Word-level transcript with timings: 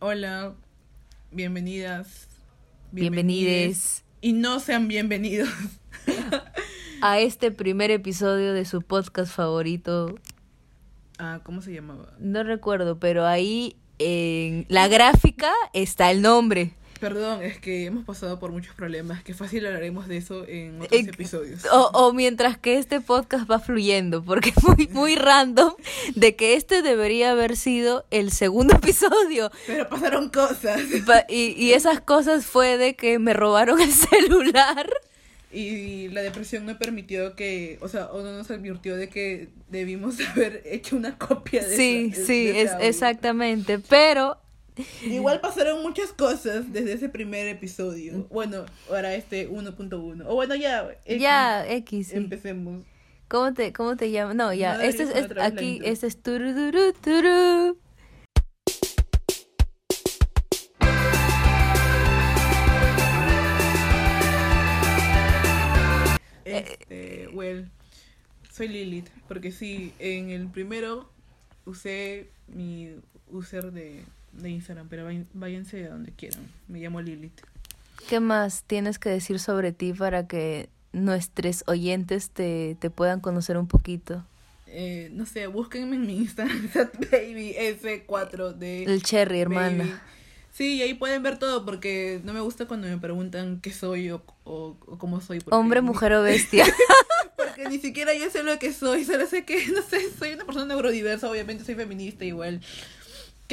Hola, 0.00 0.54
bienvenidas. 1.30 2.26
Bienvenides 2.90 4.02
Y 4.20 4.32
no 4.32 4.58
sean 4.58 4.88
bienvenidos. 4.88 5.48
a 7.00 7.20
este 7.20 7.52
primer 7.52 7.92
episodio 7.92 8.54
de 8.54 8.64
su 8.64 8.82
podcast 8.82 9.32
favorito. 9.32 10.16
Ah, 11.18 11.42
¿cómo 11.44 11.62
se 11.62 11.72
llamaba? 11.72 12.12
No 12.18 12.42
recuerdo, 12.42 12.98
pero 12.98 13.24
ahí 13.24 13.76
en 14.00 14.66
la 14.68 14.88
gráfica 14.88 15.52
está 15.72 16.10
el 16.10 16.22
nombre. 16.22 16.74
Perdón, 17.02 17.42
es 17.42 17.58
que 17.58 17.86
hemos 17.86 18.04
pasado 18.04 18.38
por 18.38 18.52
muchos 18.52 18.76
problemas, 18.76 19.24
que 19.24 19.34
fácil 19.34 19.66
hablaremos 19.66 20.06
de 20.06 20.18
eso 20.18 20.46
en 20.46 20.80
otros 20.80 21.00
Eh, 21.00 21.06
episodios. 21.12 21.64
O, 21.72 21.90
o 21.94 22.12
mientras 22.12 22.56
que 22.56 22.78
este 22.78 23.00
podcast 23.00 23.50
va 23.50 23.58
fluyendo, 23.58 24.22
porque 24.22 24.50
es 24.50 24.62
muy, 24.62 24.86
muy 24.86 25.16
random 25.16 25.74
de 26.14 26.36
que 26.36 26.54
este 26.54 26.80
debería 26.80 27.32
haber 27.32 27.56
sido 27.56 28.04
el 28.12 28.30
segundo 28.30 28.74
episodio. 28.76 29.50
Pero 29.66 29.88
pasaron 29.88 30.28
cosas. 30.28 30.80
Y, 31.28 31.54
y 31.60 31.72
esas 31.72 32.00
cosas 32.00 32.46
fue 32.46 32.78
de 32.78 32.94
que 32.94 33.18
me 33.18 33.32
robaron 33.34 33.80
el 33.80 33.92
celular. 33.92 34.88
Y 35.50 36.06
la 36.10 36.22
depresión 36.22 36.64
me 36.64 36.76
permitió 36.76 37.34
que, 37.34 37.78
o 37.82 37.88
sea, 37.88 38.06
o 38.12 38.22
no 38.22 38.32
nos 38.32 38.48
advirtió 38.52 38.96
de 38.96 39.08
que 39.08 39.48
debimos 39.70 40.16
haber 40.30 40.62
hecho 40.66 40.94
una 40.94 41.18
copia 41.18 41.66
de 41.66 41.76
Sí, 41.76 42.10
esa- 42.12 42.20
de- 42.20 42.26
sí, 42.26 42.44
de 42.46 42.62
es 42.62 42.70
exactamente. 42.80 43.80
Pero 43.80 44.38
Igual 45.04 45.40
pasaron 45.40 45.82
muchas 45.82 46.12
cosas 46.12 46.72
desde 46.72 46.94
ese 46.94 47.08
primer 47.08 47.46
episodio. 47.48 48.26
Bueno, 48.30 48.64
ahora 48.88 49.14
este 49.14 49.48
1.1. 49.50 50.24
O 50.26 50.34
bueno, 50.34 50.54
ya. 50.54 50.88
X, 51.04 51.20
ya, 51.20 51.66
X. 51.68 52.08
sí. 52.08 52.16
Empecemos. 52.16 52.82
¿Cómo 53.28 53.52
te, 53.54 53.72
cómo 53.72 53.96
te 53.96 54.10
llamas? 54.10 54.34
No, 54.36 54.52
ya. 54.52 54.76
No 54.76 54.82
este 54.82 55.04
es, 55.04 55.08
deberías 55.08 55.12
poner 55.12 55.24
es- 55.24 55.30
otra 55.30 55.42
vez 55.44 55.52
la 55.54 55.58
aquí, 55.60 55.80
este 55.84 56.06
es 56.06 56.22
turururu, 56.22 56.92
turu. 56.94 57.78
Este, 66.44 67.28
well, 67.32 67.70
soy 68.50 68.68
Lilith, 68.68 69.08
porque 69.28 69.52
sí, 69.52 69.92
en 69.98 70.30
el 70.30 70.48
primero 70.48 71.08
usé 71.64 72.30
mi 72.48 72.96
user 73.30 73.70
de, 73.72 74.04
de 74.32 74.50
Instagram, 74.50 74.88
pero 74.88 75.06
váyanse 75.34 75.86
a 75.86 75.90
donde 75.90 76.12
quieran. 76.12 76.46
Me 76.68 76.80
llamo 76.80 77.00
Lilith. 77.00 77.40
¿Qué 78.08 78.20
más 78.20 78.64
tienes 78.64 78.98
que 78.98 79.08
decir 79.10 79.38
sobre 79.38 79.72
ti 79.72 79.92
para 79.92 80.26
que 80.26 80.68
nuestros 80.92 81.64
oyentes 81.66 82.30
te, 82.30 82.76
te 82.80 82.90
puedan 82.90 83.20
conocer 83.20 83.56
un 83.56 83.66
poquito? 83.68 84.24
Eh, 84.66 85.10
no 85.12 85.26
sé, 85.26 85.46
búsquenme 85.46 85.96
en 85.96 86.06
mi 86.06 86.16
Instagram, 86.16 86.70
baby 87.12 87.54
S4D. 87.58 88.88
El 88.88 89.02
cherry, 89.02 89.44
Baby. 89.44 89.54
hermana. 89.54 90.02
Sí, 90.52 90.76
y 90.76 90.82
ahí 90.82 90.94
pueden 90.94 91.22
ver 91.22 91.38
todo, 91.38 91.64
porque 91.64 92.20
no 92.24 92.32
me 92.34 92.40
gusta 92.40 92.66
cuando 92.66 92.86
me 92.86 92.98
preguntan 92.98 93.60
qué 93.60 93.72
soy 93.72 94.10
o, 94.10 94.22
o, 94.44 94.76
o 94.86 94.98
cómo 94.98 95.20
soy. 95.20 95.40
porque 95.40 95.56
Hombre, 95.56 95.80
mujer 95.80 96.12
o 96.14 96.22
bestia. 96.22 96.64
Porque 97.36 97.68
ni 97.68 97.78
siquiera 97.78 98.14
yo 98.14 98.30
sé 98.30 98.42
lo 98.44 98.58
que 98.58 98.72
soy, 98.72 99.04
solo 99.04 99.26
sé 99.26 99.44
que, 99.44 99.66
no 99.68 99.82
sé, 99.82 99.98
soy 100.16 100.32
una 100.34 100.44
persona 100.44 100.64
neurodiversa, 100.66 101.28
obviamente 101.28 101.64
soy 101.64 101.74
feminista 101.74 102.24
igual. 102.24 102.60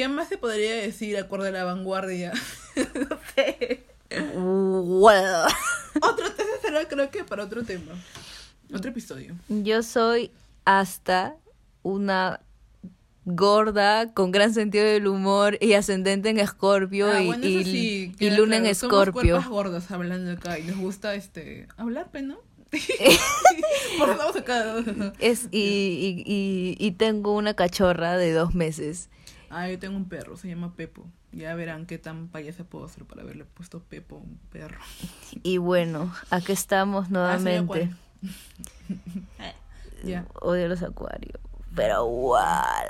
¿Qué 0.00 0.08
más 0.08 0.30
se 0.30 0.38
podría 0.38 0.76
decir 0.76 1.18
acorde 1.18 1.48
a 1.48 1.52
la 1.52 1.64
vanguardia? 1.64 2.32
no 2.74 3.18
sé. 3.34 3.82
Well, 4.34 5.44
Otro, 6.00 6.26
ese 6.26 6.58
será 6.62 6.88
creo 6.88 7.10
que 7.10 7.22
para 7.22 7.44
otro 7.44 7.64
tema. 7.64 7.92
Otro 8.72 8.92
episodio. 8.92 9.36
Yo 9.50 9.82
soy 9.82 10.30
hasta 10.64 11.36
una 11.82 12.40
gorda 13.26 14.10
con 14.14 14.30
gran 14.30 14.54
sentido 14.54 14.86
del 14.86 15.06
humor 15.06 15.58
y 15.60 15.74
ascendente 15.74 16.30
en 16.30 16.38
Escorpio 16.38 17.10
Ah, 17.10 17.20
y, 17.22 17.26
bueno, 17.26 17.46
y, 17.46 17.64
sí, 17.64 18.12
y 18.18 18.30
luna 18.30 18.56
en 18.56 18.62
claro, 18.62 18.74
somos 18.76 18.94
Escorpio. 18.94 19.34
cuerpas 19.34 19.48
gordas 19.50 19.90
hablando 19.90 20.32
acá 20.32 20.58
y 20.58 20.62
nos 20.62 20.78
gusta 20.78 21.14
este 21.14 21.68
hablar, 21.76 22.08
¿no? 22.22 22.38
Por 23.98 24.10
acá. 24.12 24.76
Es, 25.18 25.48
y, 25.50 26.24
y, 26.24 26.74
y 26.78 26.90
tengo 26.92 27.36
una 27.36 27.52
cachorra 27.52 28.16
de 28.16 28.32
dos 28.32 28.54
meses. 28.54 29.10
Ah, 29.50 29.68
yo 29.68 29.78
tengo 29.78 29.96
un 29.96 30.08
perro, 30.08 30.36
se 30.36 30.48
llama 30.48 30.74
Pepo. 30.76 31.04
Ya 31.32 31.54
verán 31.54 31.86
qué 31.86 31.98
tan 31.98 32.28
payasa 32.28 32.64
puedo 32.64 32.84
hacer 32.84 33.04
para 33.04 33.22
haberle 33.22 33.44
puesto 33.44 33.80
Pepo 33.80 34.16
a 34.16 34.18
un 34.20 34.38
perro. 34.52 34.78
Y 35.42 35.58
bueno, 35.58 36.12
aquí 36.30 36.52
estamos 36.52 37.06
Ah, 37.06 37.10
nuevamente. 37.10 37.90
Ya. 40.02 40.24
Odio 40.40 40.66
los 40.66 40.82
acuarios. 40.82 41.38
Pero 41.74 42.06
igual. 42.06 42.86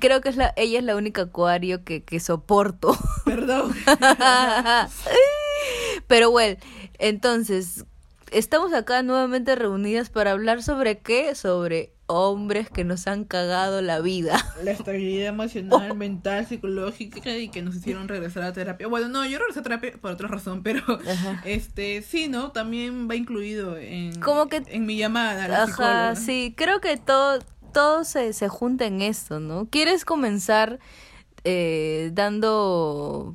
Creo 0.00 0.20
que 0.20 0.30
es 0.30 0.36
la, 0.36 0.52
ella 0.56 0.80
es 0.80 0.84
la 0.84 0.96
única 0.96 1.22
acuario 1.22 1.84
que, 1.84 2.02
que 2.02 2.18
soporto. 2.18 2.96
Perdón. 3.24 3.72
Pero 6.08 6.30
bueno, 6.32 6.58
entonces, 6.98 7.84
estamos 8.32 8.72
acá 8.74 9.02
nuevamente 9.02 9.54
reunidas 9.54 10.10
para 10.10 10.32
hablar 10.32 10.62
sobre 10.62 10.98
qué? 10.98 11.34
Sobre 11.36 11.92
hombres 12.12 12.68
que 12.70 12.84
nos 12.84 13.06
han 13.06 13.24
cagado 13.24 13.80
la 13.82 14.00
vida. 14.00 14.38
La 14.62 14.70
estabilidad 14.70 15.28
emocional, 15.28 15.96
mental, 15.96 16.46
psicológica 16.46 17.36
y 17.36 17.48
que 17.48 17.62
nos 17.62 17.74
hicieron 17.74 18.06
regresar 18.08 18.42
a 18.44 18.52
terapia. 18.52 18.86
Bueno, 18.86 19.08
no, 19.08 19.24
yo 19.26 19.38
regresé 19.38 19.60
a 19.60 19.62
terapia 19.62 19.92
por 20.00 20.12
otra 20.12 20.28
razón, 20.28 20.62
pero 20.62 20.82
Ajá. 20.88 21.40
este 21.44 22.02
sí, 22.02 22.28
¿no? 22.28 22.52
También 22.52 23.08
va 23.10 23.14
incluido 23.16 23.76
en, 23.76 24.20
Como 24.20 24.48
que- 24.48 24.62
en 24.66 24.86
mi 24.86 24.96
llamada 24.96 25.44
a 25.44 25.48
la 25.48 25.56
Ajá, 25.62 25.66
psicóloga. 25.66 26.16
sí, 26.16 26.54
creo 26.56 26.80
que 26.80 26.96
todo, 26.96 27.38
todo 27.72 28.04
se, 28.04 28.32
se 28.34 28.48
junta 28.48 28.84
en 28.86 29.02
esto, 29.02 29.40
¿no? 29.40 29.66
¿Quieres 29.70 30.04
comenzar 30.04 30.78
eh, 31.44 32.10
dando, 32.12 33.34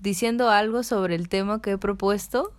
diciendo 0.00 0.48
algo 0.50 0.82
sobre 0.82 1.14
el 1.14 1.28
tema 1.28 1.60
que 1.62 1.72
he 1.72 1.78
propuesto? 1.78 2.52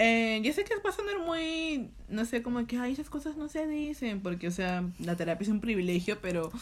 Eh, 0.00 0.40
yo 0.44 0.52
sé 0.52 0.62
que 0.62 0.74
a 0.74 0.92
sonar 0.92 1.18
muy, 1.18 1.90
no 2.08 2.24
sé, 2.24 2.40
como 2.40 2.64
que, 2.68 2.78
ay, 2.78 2.92
esas 2.92 3.10
cosas 3.10 3.36
no 3.36 3.48
se 3.48 3.66
dicen, 3.66 4.20
porque, 4.20 4.46
o 4.46 4.52
sea, 4.52 4.84
la 5.00 5.16
terapia 5.16 5.42
es 5.42 5.48
un 5.48 5.60
privilegio, 5.60 6.20
pero, 6.22 6.52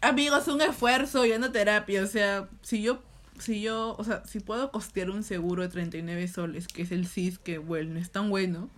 amigos, 0.00 0.46
un 0.46 0.62
esfuerzo 0.62 1.26
y 1.26 1.32
una 1.32 1.50
terapia, 1.50 2.04
o 2.04 2.06
sea, 2.06 2.48
si 2.62 2.80
yo, 2.80 3.02
si 3.40 3.60
yo, 3.60 3.96
o 3.98 4.04
sea, 4.04 4.24
si 4.26 4.38
puedo 4.38 4.70
costear 4.70 5.10
un 5.10 5.24
seguro 5.24 5.62
de 5.62 5.70
39 5.70 6.28
soles, 6.28 6.68
que 6.68 6.82
es 6.82 6.92
el 6.92 7.08
CIS, 7.08 7.40
que, 7.40 7.58
bueno, 7.58 7.94
no 7.94 7.98
es 7.98 8.12
tan 8.12 8.30
bueno, 8.30 8.70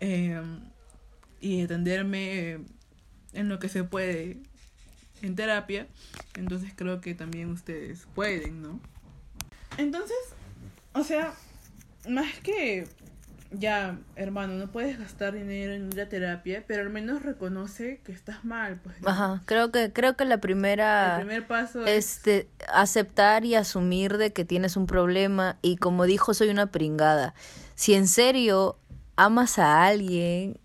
eh, 0.00 0.42
y 1.40 1.62
atenderme 1.62 2.58
en 3.34 3.48
lo 3.48 3.60
que 3.60 3.68
se 3.68 3.84
puede 3.84 4.38
en 5.22 5.36
terapia, 5.36 5.86
entonces 6.34 6.72
creo 6.74 7.00
que 7.00 7.14
también 7.14 7.50
ustedes 7.50 8.04
pueden, 8.16 8.62
¿no? 8.62 8.80
Entonces, 9.78 10.18
o 10.92 11.04
sea, 11.04 11.32
más 12.08 12.40
que 12.40 12.88
ya, 13.52 13.98
hermano, 14.16 14.54
no 14.54 14.70
puedes 14.70 14.98
gastar 14.98 15.34
dinero 15.34 15.72
en 15.72 15.92
ir 15.92 16.00
a 16.00 16.08
terapia, 16.08 16.64
pero 16.66 16.82
al 16.82 16.90
menos 16.90 17.22
reconoce 17.22 18.00
que 18.04 18.12
estás 18.12 18.44
mal, 18.44 18.80
pues. 18.82 19.00
¿no? 19.00 19.08
Ajá, 19.08 19.42
creo 19.46 19.70
que, 19.70 19.92
creo 19.92 20.16
que 20.16 20.24
la 20.24 20.38
primera... 20.38 21.16
El 21.16 21.26
primer 21.26 21.46
paso 21.46 21.84
es 21.86 22.16
este 22.16 22.48
aceptar 22.72 23.44
y 23.44 23.54
asumir 23.54 24.16
de 24.16 24.32
que 24.32 24.44
tienes 24.44 24.76
un 24.76 24.86
problema 24.86 25.58
y 25.62 25.76
como 25.76 26.04
dijo 26.04 26.34
soy 26.34 26.48
una 26.48 26.66
pringada 26.66 27.34
si 27.74 27.94
en 27.94 28.06
serio 28.06 28.78
amas 29.16 29.58
a 29.58 29.86
alguien 29.86 30.58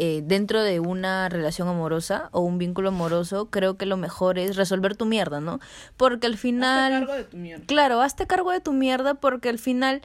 eh, 0.00 0.22
dentro 0.24 0.62
de 0.62 0.80
una 0.80 1.28
relación 1.28 1.68
amorosa 1.68 2.28
o 2.32 2.40
un 2.40 2.58
vínculo 2.58 2.88
amoroso 2.88 3.46
creo 3.50 3.76
que 3.76 3.86
lo 3.86 3.96
mejor 3.96 4.38
es 4.38 4.56
resolver 4.56 4.96
tu 4.96 5.06
mierda 5.06 5.40
no 5.40 5.60
porque 5.96 6.26
al 6.26 6.34
hazte 6.34 6.42
final 6.42 6.92
cargo 6.92 7.14
de 7.14 7.24
tu 7.24 7.36
mierda. 7.36 7.66
claro 7.66 8.00
hazte 8.00 8.26
cargo 8.26 8.50
de 8.52 8.60
tu 8.60 8.72
mierda 8.72 9.14
porque 9.14 9.48
al 9.48 9.58
final 9.58 10.02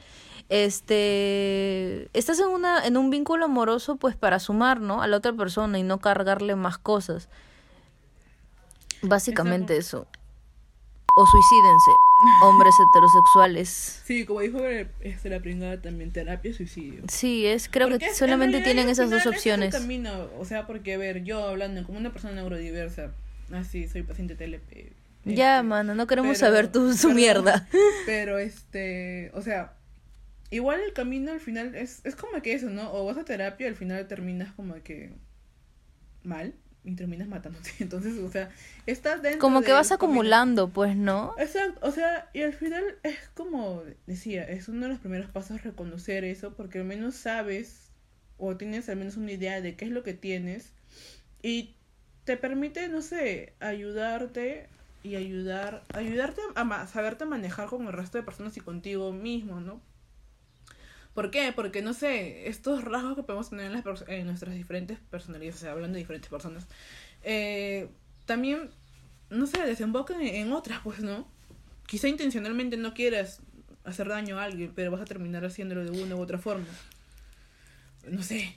este 0.48 2.10
estás 2.12 2.38
en 2.40 2.48
una 2.48 2.84
en 2.86 2.96
un 2.96 3.10
vínculo 3.10 3.46
amoroso 3.46 3.96
pues 3.96 4.16
para 4.16 4.38
sumar 4.38 4.80
no 4.80 5.02
a 5.02 5.06
la 5.06 5.16
otra 5.16 5.32
persona 5.32 5.78
y 5.78 5.82
no 5.82 5.98
cargarle 5.98 6.54
más 6.54 6.78
cosas. 6.78 7.28
Básicamente 9.02 9.76
eso. 9.76 10.06
O 11.16 11.26
suicídense 11.26 11.90
hombres 12.42 12.74
heterosexuales 12.88 14.00
Sí, 14.04 14.24
como 14.24 14.40
dijo 14.40 14.60
este, 15.00 15.30
la 15.30 15.40
pringada 15.40 15.80
también, 15.80 16.10
terapia 16.12 16.52
suicidio. 16.54 17.02
sí 17.08 17.46
es 17.46 17.68
creo 17.68 17.88
Porque 17.88 17.98
que 18.00 18.04
es- 18.06 18.12
en 18.12 18.18
solamente 18.18 18.60
tienen 18.60 18.88
esas 18.88 19.10
dos 19.10 19.26
opciones 19.26 19.74
camino, 19.74 20.28
o 20.38 20.44
sea, 20.44 20.66
porque, 20.66 20.94
a 20.94 20.98
ver, 20.98 21.24
yo 21.24 21.46
hablando 21.48 21.84
como 21.84 21.98
una 21.98 22.12
persona 22.12 22.34
neurodiversa, 22.34 23.12
así, 23.52 23.88
soy 23.88 24.02
paciente 24.02 24.34
TLP. 24.34 24.92
ya 25.24 25.56
este, 25.56 25.66
mano 25.68 25.94
no 25.94 26.06
queremos 26.06 26.38
pero- 26.38 26.46
saber 26.48 26.70
tu 26.72 26.92
su 26.92 27.08
perdón, 27.08 27.16
mierda 27.16 27.68
Pero, 28.06 28.38
este, 28.38 29.30
o 29.34 29.42
sea, 29.42 29.72
igual 30.50 30.80
el 30.80 30.92
camino 30.92 31.32
al 31.32 31.40
final 31.40 31.74
es, 31.74 32.00
es 32.04 32.14
como 32.16 32.40
que 32.42 32.52
eso, 32.54 32.68
¿no? 32.70 32.92
O 32.92 33.04
vas 33.06 33.16
a 33.16 33.24
terapia, 33.24 33.66
al 33.68 33.74
final 33.76 34.06
terminas 34.06 34.52
como 34.54 34.74
que 34.82 35.10
mal 36.22 36.54
y 36.84 36.94
terminas 36.94 37.28
matándote. 37.28 37.70
Entonces, 37.80 38.18
o 38.18 38.30
sea, 38.30 38.50
estás 38.86 39.22
dentro 39.22 39.40
como 39.40 39.62
que 39.62 39.72
vas 39.72 39.88
camino. 39.88 39.94
acumulando 39.96 40.68
pues 40.68 40.96
no 40.96 41.34
Exacto, 41.38 41.80
o 41.86 41.90
sea, 41.90 42.28
y 42.34 42.42
al 42.42 42.52
final 42.52 42.84
es 43.02 43.18
como 43.34 43.82
decía, 44.06 44.44
es 44.44 44.68
uno 44.68 44.82
de 44.86 44.88
los 44.92 45.00
primeros 45.00 45.30
pasos 45.30 45.62
reconocer 45.62 46.24
eso, 46.24 46.54
porque 46.54 46.78
al 46.78 46.84
menos 46.84 47.14
sabes 47.16 47.90
o 48.38 48.56
tienes 48.56 48.88
al 48.88 48.96
menos 48.96 49.16
una 49.16 49.32
idea 49.32 49.60
de 49.60 49.76
qué 49.76 49.84
es 49.86 49.90
lo 49.90 50.02
que 50.02 50.14
tienes 50.14 50.72
y 51.42 51.76
te 52.24 52.36
permite, 52.36 52.88
no 52.88 53.02
sé, 53.02 53.54
ayudarte 53.60 54.68
y 55.02 55.16
ayudar, 55.16 55.82
ayudarte 55.94 56.40
a 56.54 56.64
ma- 56.64 56.86
saberte 56.86 57.26
manejar 57.26 57.68
con 57.68 57.86
el 57.86 57.92
resto 57.92 58.18
de 58.18 58.24
personas 58.24 58.56
y 58.56 58.60
contigo 58.60 59.12
mismo, 59.12 59.60
¿no? 59.60 59.80
¿Por 61.14 61.30
qué? 61.30 61.52
Porque, 61.54 61.80
no 61.80 61.94
sé, 61.94 62.48
estos 62.48 62.84
rasgos 62.84 63.14
que 63.14 63.22
podemos 63.22 63.48
tener 63.48 63.66
en, 63.66 63.72
las 63.72 64.04
en 64.08 64.26
nuestras 64.26 64.54
diferentes 64.54 64.98
personalidades, 64.98 65.56
o 65.56 65.58
sea, 65.58 65.72
hablando 65.72 65.94
de 65.94 66.00
diferentes 66.00 66.28
personas, 66.28 66.66
eh, 67.22 67.88
también, 68.26 68.70
no 69.30 69.46
sé, 69.46 69.64
desembocan 69.64 70.20
en, 70.20 70.34
en 70.34 70.52
otras, 70.52 70.80
pues, 70.82 71.00
¿no? 71.00 71.26
Quizá 71.86 72.08
intencionalmente 72.08 72.76
no 72.76 72.94
quieras 72.94 73.40
hacer 73.84 74.08
daño 74.08 74.38
a 74.38 74.44
alguien, 74.44 74.72
pero 74.74 74.90
vas 74.90 75.02
a 75.02 75.04
terminar 75.04 75.44
haciéndolo 75.44 75.84
de 75.84 76.02
una 76.02 76.16
u 76.16 76.20
otra 76.20 76.38
forma. 76.38 76.66
No 78.08 78.22
sé. 78.22 78.56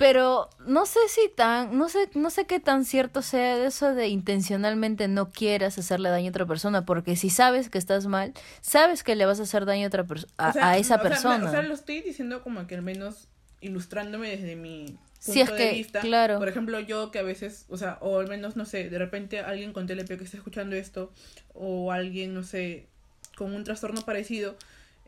Pero 0.00 0.48
no 0.66 0.86
sé 0.86 0.98
si 1.08 1.28
tan, 1.36 1.76
no 1.78 1.88
sé, 1.88 2.08
no 2.14 2.30
sé 2.30 2.46
qué 2.46 2.58
tan 2.58 2.84
cierto 2.84 3.20
sea 3.22 3.64
eso 3.64 3.94
de 3.94 4.08
intencionalmente 4.08 5.08
no 5.08 5.30
quieras 5.30 5.78
hacerle 5.78 6.08
daño 6.08 6.28
a 6.28 6.30
otra 6.30 6.46
persona, 6.46 6.86
porque 6.86 7.16
si 7.16 7.28
sabes 7.30 7.68
que 7.68 7.76
estás 7.78 8.06
mal, 8.06 8.32
sabes 8.62 9.02
que 9.04 9.14
le 9.14 9.26
vas 9.26 9.40
a 9.40 9.42
hacer 9.42 9.66
daño 9.66 9.84
a 9.84 9.88
otra 9.88 10.04
persona, 10.04 10.32
a, 10.38 10.48
O 10.48 10.52
sea, 10.54 10.70
a 10.70 10.78
esa 10.78 10.96
o 10.96 11.02
persona. 11.02 11.46
o 11.46 11.50
sea, 11.50 11.62
lo 11.62 11.74
estoy 11.74 12.00
diciendo 12.00 12.42
como 12.42 12.66
que 12.66 12.74
al 12.76 12.82
menos 12.82 13.28
ilustrándome 13.60 14.30
desde 14.30 14.56
mi 14.56 14.86
punto 14.86 14.98
Si 15.18 15.40
es 15.42 15.50
de 15.50 15.56
que, 15.56 15.72
vista. 15.72 16.00
claro. 16.00 16.38
Por 16.38 16.48
ejemplo, 16.48 16.80
yo 16.80 17.10
que 17.10 17.18
a 17.18 17.22
veces, 17.22 17.66
o 17.68 17.76
sea, 17.76 17.98
o 18.00 18.18
al 18.20 18.28
menos, 18.28 18.56
no 18.56 18.64
sé, 18.64 18.88
de 18.88 18.98
repente 18.98 19.40
alguien 19.40 19.74
con 19.74 19.86
TLP 19.86 20.16
que 20.16 20.24
esté 20.24 20.38
escuchando 20.38 20.76
esto, 20.76 21.12
o 21.52 21.92
alguien, 21.92 22.32
no 22.32 22.42
sé, 22.42 22.88
con 23.36 23.54
un 23.54 23.64
trastorno 23.64 24.00
parecido, 24.02 24.56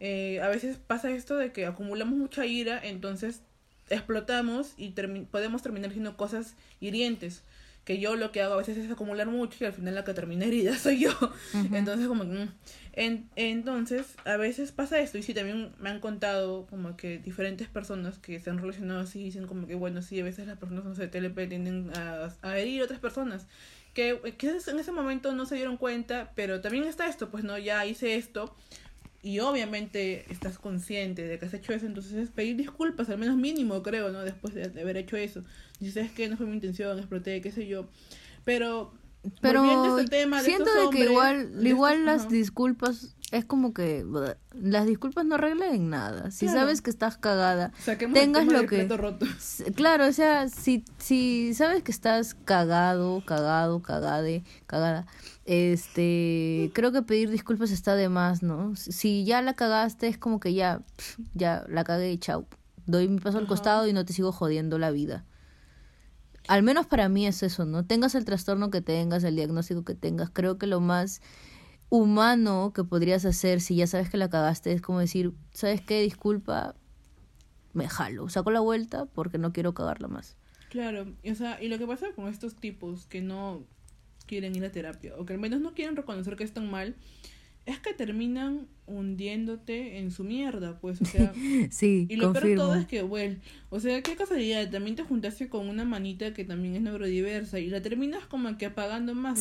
eh, 0.01 0.41
a 0.43 0.49
veces 0.49 0.77
pasa 0.87 1.11
esto 1.11 1.37
de 1.37 1.51
que 1.53 1.65
acumulamos 1.65 2.19
mucha 2.19 2.45
ira, 2.45 2.79
entonces 2.83 3.41
explotamos 3.95 4.73
y 4.77 4.91
termi- 4.93 5.27
podemos 5.27 5.63
terminar 5.63 5.91
haciendo 5.91 6.17
cosas 6.17 6.55
hirientes. 6.81 7.43
Que 7.85 7.99
yo 7.99 8.15
lo 8.15 8.31
que 8.31 8.41
hago 8.41 8.55
a 8.55 8.59
veces 8.59 8.77
es 8.77 8.89
acumular 8.93 9.27
mucho 9.27 9.57
y 9.61 9.67
al 9.67 9.73
final 9.73 9.97
la 9.97 10.05
que 10.05 10.15
termina 10.15 10.45
herida 10.45 10.77
soy 10.79 11.01
yo. 11.01 11.11
Entonces, 11.73 12.07
como 12.07 12.23
mm. 12.25 12.49
En- 12.93 13.29
entonces, 13.37 14.07
a 14.25 14.37
veces 14.37 14.71
pasa 14.71 15.01
esto. 15.01 15.19
Y 15.19 15.23
sí, 15.25 15.35
también 15.35 15.73
me 15.81 15.91
han 15.91 15.99
contado 15.99 16.67
como 16.69 16.97
que 16.97 17.19
diferentes 17.19 17.67
personas 17.67 18.19
que 18.19 18.39
se 18.39 18.51
han 18.51 18.59
relacionado 18.59 19.01
así 19.01 19.25
dicen 19.25 19.47
como 19.49 19.67
que, 19.67 19.75
bueno, 19.75 20.01
sí, 20.03 20.21
a 20.21 20.25
veces 20.25 20.47
las 20.47 20.59
personas 20.59 20.85
no 20.85 20.95
sé, 20.95 21.09
TLP 21.09 21.49
tienden 21.49 21.91
a, 21.97 22.33
a 22.43 22.59
herir 22.59 22.83
a 22.83 22.85
otras 22.85 23.01
personas. 23.01 23.47
Que 23.95 24.21
quizás 24.39 24.69
en 24.69 24.79
ese 24.79 24.93
momento 24.93 25.35
no 25.35 25.45
se 25.45 25.57
dieron 25.57 25.77
cuenta, 25.77 26.31
pero 26.37 26.61
también 26.61 26.85
está 26.85 27.09
esto, 27.09 27.31
pues 27.31 27.43
no, 27.45 27.59
ya 27.59 27.85
hice 27.85 28.15
esto. 28.15 28.55
Y 29.25 29.39
obviamente 29.39 30.25
estás 30.33 30.59
consciente 30.59 31.23
de 31.23 31.39
que 31.39 31.47
has 31.47 31.55
hecho 31.55 31.73
eso, 31.73 31.87
entonces 31.87 32.13
es 32.15 32.31
pedir 32.31 32.57
disculpas, 32.57 33.09
al 33.09 33.19
menos 33.19 33.37
mínimo, 33.37 33.81
creo, 33.83 34.11
¿no? 34.11 34.21
Después 34.23 34.53
de, 34.53 34.65
haber 34.81 34.97
hecho 34.97 35.17
eso. 35.17 35.45
Dices 35.79 36.11
que 36.11 36.29
no 36.29 36.37
fue 36.37 36.47
mi 36.47 36.55
intención, 36.55 36.99
exploté, 36.99 37.41
qué 37.41 37.53
sé 37.53 37.69
yo. 37.69 37.87
Pero, 38.45 38.93
Pero 39.41 39.99
este 39.99 40.11
tema 40.11 40.39
de 40.43 40.45
siento 40.49 40.73
de 40.75 40.81
hombres, 40.81 41.05
que 41.05 41.11
igual, 41.13 41.63
de 41.63 41.69
igual 41.69 41.93
estos- 41.95 42.07
las 42.07 42.21
ajá. 42.23 42.31
disculpas 42.31 43.17
es 43.33 43.45
como 43.47 43.73
que 43.73 44.05
bleh, 44.05 44.37
las 44.55 44.87
disculpas 44.87 45.25
no 45.25 45.37
arreglan 45.37 45.89
nada. 45.89 46.31
Si 46.31 46.45
Claro. 46.47 46.61
sabes 46.61 46.83
que 46.83 46.91
estás 46.91 47.17
cagada, 47.17 47.73
Saquemos 47.79 48.19
tengas 48.19 48.47
lo 48.47 48.67
que 48.67 48.87
roto. 48.89 49.25
Claro, 49.75 50.07
o 50.07 50.13
sea, 50.13 50.49
si, 50.49 50.85
si 50.99 51.55
sabes 51.55 51.83
que 51.83 51.93
estás 51.93 52.35
cagado, 52.35 53.23
cagado, 53.25 53.81
cagade, 53.81 54.45
cagada, 54.67 55.07
este, 55.45 56.71
creo 56.75 56.93
que 56.93 57.03
pedir 57.03 57.31
disculpas 57.31 57.71
está 57.71 57.95
de 57.97 58.09
más, 58.09 58.43
¿no? 58.43 58.75
Si- 58.77 59.25
ya 59.25 59.43
la 59.43 59.55
cagaste, 59.55 60.07
es 60.09 60.19
como 60.19 60.41
que 60.41 60.55
ya, 60.55 60.83
ya 61.35 61.65
la 61.69 61.85
cagué 61.85 62.13
y 62.13 62.19
chau. 62.19 62.47
Doy 62.87 63.09
mi 63.09 63.19
paso 63.21 63.39
al 63.39 63.47
costado 63.47 63.87
y 63.87 63.93
no 63.93 64.05
te 64.05 64.13
sigo 64.13 64.33
jodiendo 64.33 64.79
la 64.79 64.91
vida. 64.91 65.25
Al 66.49 66.63
menos 66.65 66.87
para 66.87 67.09
mí 67.09 67.27
es 67.27 67.43
eso, 67.43 67.65
¿no? 67.65 67.85
Tengas 67.87 68.15
el 68.17 68.25
trastorno 68.25 68.71
que 68.71 68.81
tengas, 68.81 69.23
el 69.25 69.37
diagnóstico 69.37 69.85
que 69.85 69.95
tengas, 69.95 70.31
creo 70.31 70.59
que 70.59 70.67
lo 70.67 70.81
más 70.81 71.21
humano 71.89 72.73
que 72.75 72.85
podrías 72.85 73.25
hacer 73.25 73.61
si 73.61 73.77
ya 73.77 73.87
sabes 73.87 74.11
que 74.11 74.17
la 74.17 74.31
cagaste 74.31 74.73
es 74.73 74.81
como 74.83 74.99
decir, 74.99 75.33
¿sabes 75.53 75.81
qué? 75.83 76.01
Disculpa, 76.01 76.75
me 77.75 77.89
jalo, 77.89 78.29
saco 78.29 78.51
la 78.51 78.61
vuelta 78.61 79.07
porque 79.07 79.39
no 79.39 79.53
quiero 79.53 79.75
cagarla 79.75 80.09
más. 80.09 80.37
Claro, 80.71 81.07
y, 81.23 81.31
o 81.31 81.35
sea, 81.35 81.63
y 81.63 81.69
lo 81.69 81.79
que 81.79 81.87
pasa 81.87 82.07
con 82.17 82.29
estos 82.29 82.57
tipos 82.57 83.07
que 83.07 83.21
no 83.21 83.63
quieren 84.25 84.55
ir 84.57 84.65
a 84.65 84.73
terapia, 84.73 85.15
o 85.19 85.25
que 85.25 85.35
al 85.35 85.39
menos 85.39 85.61
no 85.61 85.75
quieren 85.75 85.97
reconocer 85.97 86.37
que 86.37 86.45
están 86.45 86.71
mal, 86.71 86.95
es 87.65 87.79
que 87.79 87.95
terminan 87.95 88.67
hundiéndote 88.87 89.99
en 89.99 90.11
su 90.11 90.25
mierda, 90.25 90.79
pues, 90.81 91.01
o 91.01 91.05
sea... 91.05 91.33
Sí, 91.71 92.07
Y 92.11 92.17
lo 92.17 92.33
peor 92.33 92.47
de 92.47 92.57
todo 92.57 92.75
es 92.75 92.87
que, 92.87 93.03
bueno, 93.03 93.37
o 93.71 93.79
sea, 93.79 94.03
qué 94.03 94.17
casualidad, 94.17 94.69
también 94.71 94.97
te 94.97 95.05
juntaste 95.05 95.49
con 95.49 95.69
una 95.69 95.85
manita 95.85 96.35
que 96.35 96.45
también 96.45 96.75
es 96.75 96.83
neurodiversa 96.83 97.61
y 97.61 97.69
la 97.69 97.81
terminas 97.81 98.27
como 98.27 98.59
que 98.59 98.67
apagando 98.67 99.15
más. 99.15 99.39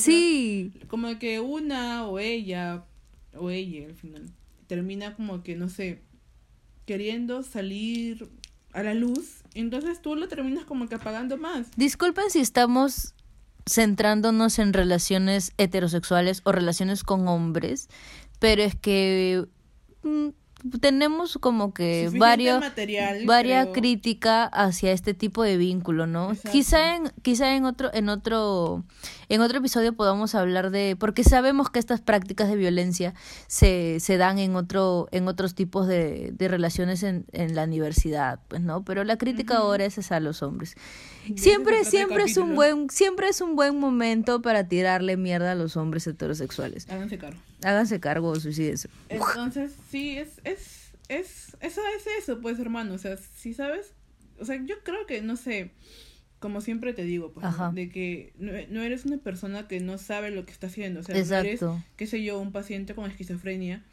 como 0.87 1.17
que 1.17 1.39
una 1.39 2.07
o 2.07 2.19
ella, 2.19 2.85
o 3.33 3.49
ella 3.49 3.87
al 3.87 3.95
final, 3.95 4.29
termina 4.67 5.15
como 5.15 5.43
que, 5.43 5.55
no 5.55 5.67
sé, 5.67 6.01
queriendo 6.85 7.43
salir 7.43 8.29
a 8.73 8.83
la 8.83 8.93
luz, 8.93 9.43
entonces 9.53 10.01
tú 10.01 10.15
lo 10.15 10.27
terminas 10.27 10.65
como 10.65 10.87
que 10.87 10.95
apagando 10.95 11.37
más. 11.37 11.67
disculpen 11.75 12.29
si 12.29 12.39
estamos 12.39 13.15
centrándonos 13.69 14.59
en 14.59 14.73
relaciones 14.73 15.53
heterosexuales 15.57 16.41
o 16.43 16.51
relaciones 16.51 17.03
con 17.03 17.27
hombres, 17.27 17.89
pero 18.39 18.63
es 18.63 18.75
que 18.75 19.45
mm, 20.03 20.29
tenemos 20.79 21.37
como 21.37 21.73
que 21.73 22.09
varios 22.17 22.59
material, 22.59 23.25
varia 23.25 23.63
creo. 23.63 23.73
crítica 23.73 24.45
hacia 24.45 24.91
este 24.91 25.13
tipo 25.13 25.43
de 25.43 25.57
vínculo, 25.57 26.07
¿no? 26.07 26.31
Exacto. 26.31 26.51
Quizá 26.51 26.95
en 26.95 27.11
quizá 27.21 27.55
en 27.55 27.65
otro 27.65 27.89
en 27.93 28.09
otro 28.09 28.83
en 29.29 29.41
otro 29.41 29.59
episodio 29.59 29.93
podamos 29.93 30.35
hablar 30.35 30.71
de 30.71 30.95
porque 30.99 31.23
sabemos 31.23 31.69
que 31.69 31.79
estas 31.79 32.01
prácticas 32.01 32.49
de 32.49 32.55
violencia 32.55 33.13
se, 33.47 33.99
se 33.99 34.17
dan 34.17 34.39
en 34.39 34.55
otro 34.55 35.07
en 35.11 35.27
otros 35.27 35.55
tipos 35.55 35.87
de, 35.87 36.31
de 36.33 36.47
relaciones 36.47 37.03
en, 37.03 37.25
en 37.31 37.55
la 37.55 37.63
universidad, 37.63 38.39
pues, 38.47 38.61
¿no? 38.61 38.83
Pero 38.83 39.03
la 39.03 39.17
crítica 39.17 39.57
ahora 39.57 39.85
es 39.85 39.97
esa 39.97 40.17
a 40.17 40.19
los 40.19 40.43
hombres. 40.43 40.75
Siempre 41.35 41.85
siempre 41.85 42.23
es 42.23 42.37
un 42.37 42.55
buen 42.55 42.89
siempre 42.89 43.29
es 43.29 43.41
un 43.41 43.55
buen 43.55 43.79
momento 43.79 44.41
para 44.41 44.67
tirarle 44.67 45.17
mierda 45.17 45.53
a 45.53 45.55
los 45.55 45.77
hombres 45.77 46.05
heterosexuales. 46.07 46.89
Háganse 46.89 47.17
cargo. 47.17 47.39
Háganse 47.63 47.99
cargo 47.99 48.29
o 48.29 48.35
suicídense. 48.35 48.89
Entonces, 49.09 49.73
sí, 49.89 50.17
es, 50.17 50.39
es, 50.43 50.91
es, 51.09 51.57
eso 51.59 51.81
es 51.97 52.07
eso, 52.19 52.39
pues, 52.41 52.59
hermano, 52.59 52.93
o 52.93 52.97
sea, 52.97 53.17
si 53.17 53.53
sabes, 53.53 53.93
o 54.39 54.45
sea, 54.45 54.59
yo 54.65 54.75
creo 54.83 55.05
que, 55.05 55.21
no 55.21 55.35
sé, 55.35 55.71
como 56.39 56.61
siempre 56.61 56.93
te 56.93 57.03
digo, 57.03 57.31
pues. 57.31 57.45
Ajá. 57.45 57.71
de 57.71 57.89
que 57.89 58.33
no, 58.37 58.51
no 58.69 58.81
eres 58.81 59.05
una 59.05 59.17
persona 59.17 59.67
que 59.67 59.79
no 59.79 59.97
sabe 59.97 60.31
lo 60.31 60.45
que 60.45 60.51
está 60.51 60.67
haciendo, 60.67 61.01
o 61.01 61.03
sea, 61.03 61.13
no 61.13 61.21
eres, 61.21 61.61
Exacto. 61.61 61.83
qué 61.97 62.07
sé 62.07 62.23
yo, 62.23 62.39
un 62.39 62.51
paciente 62.51 62.95
con 62.95 63.09
esquizofrenia 63.09 63.83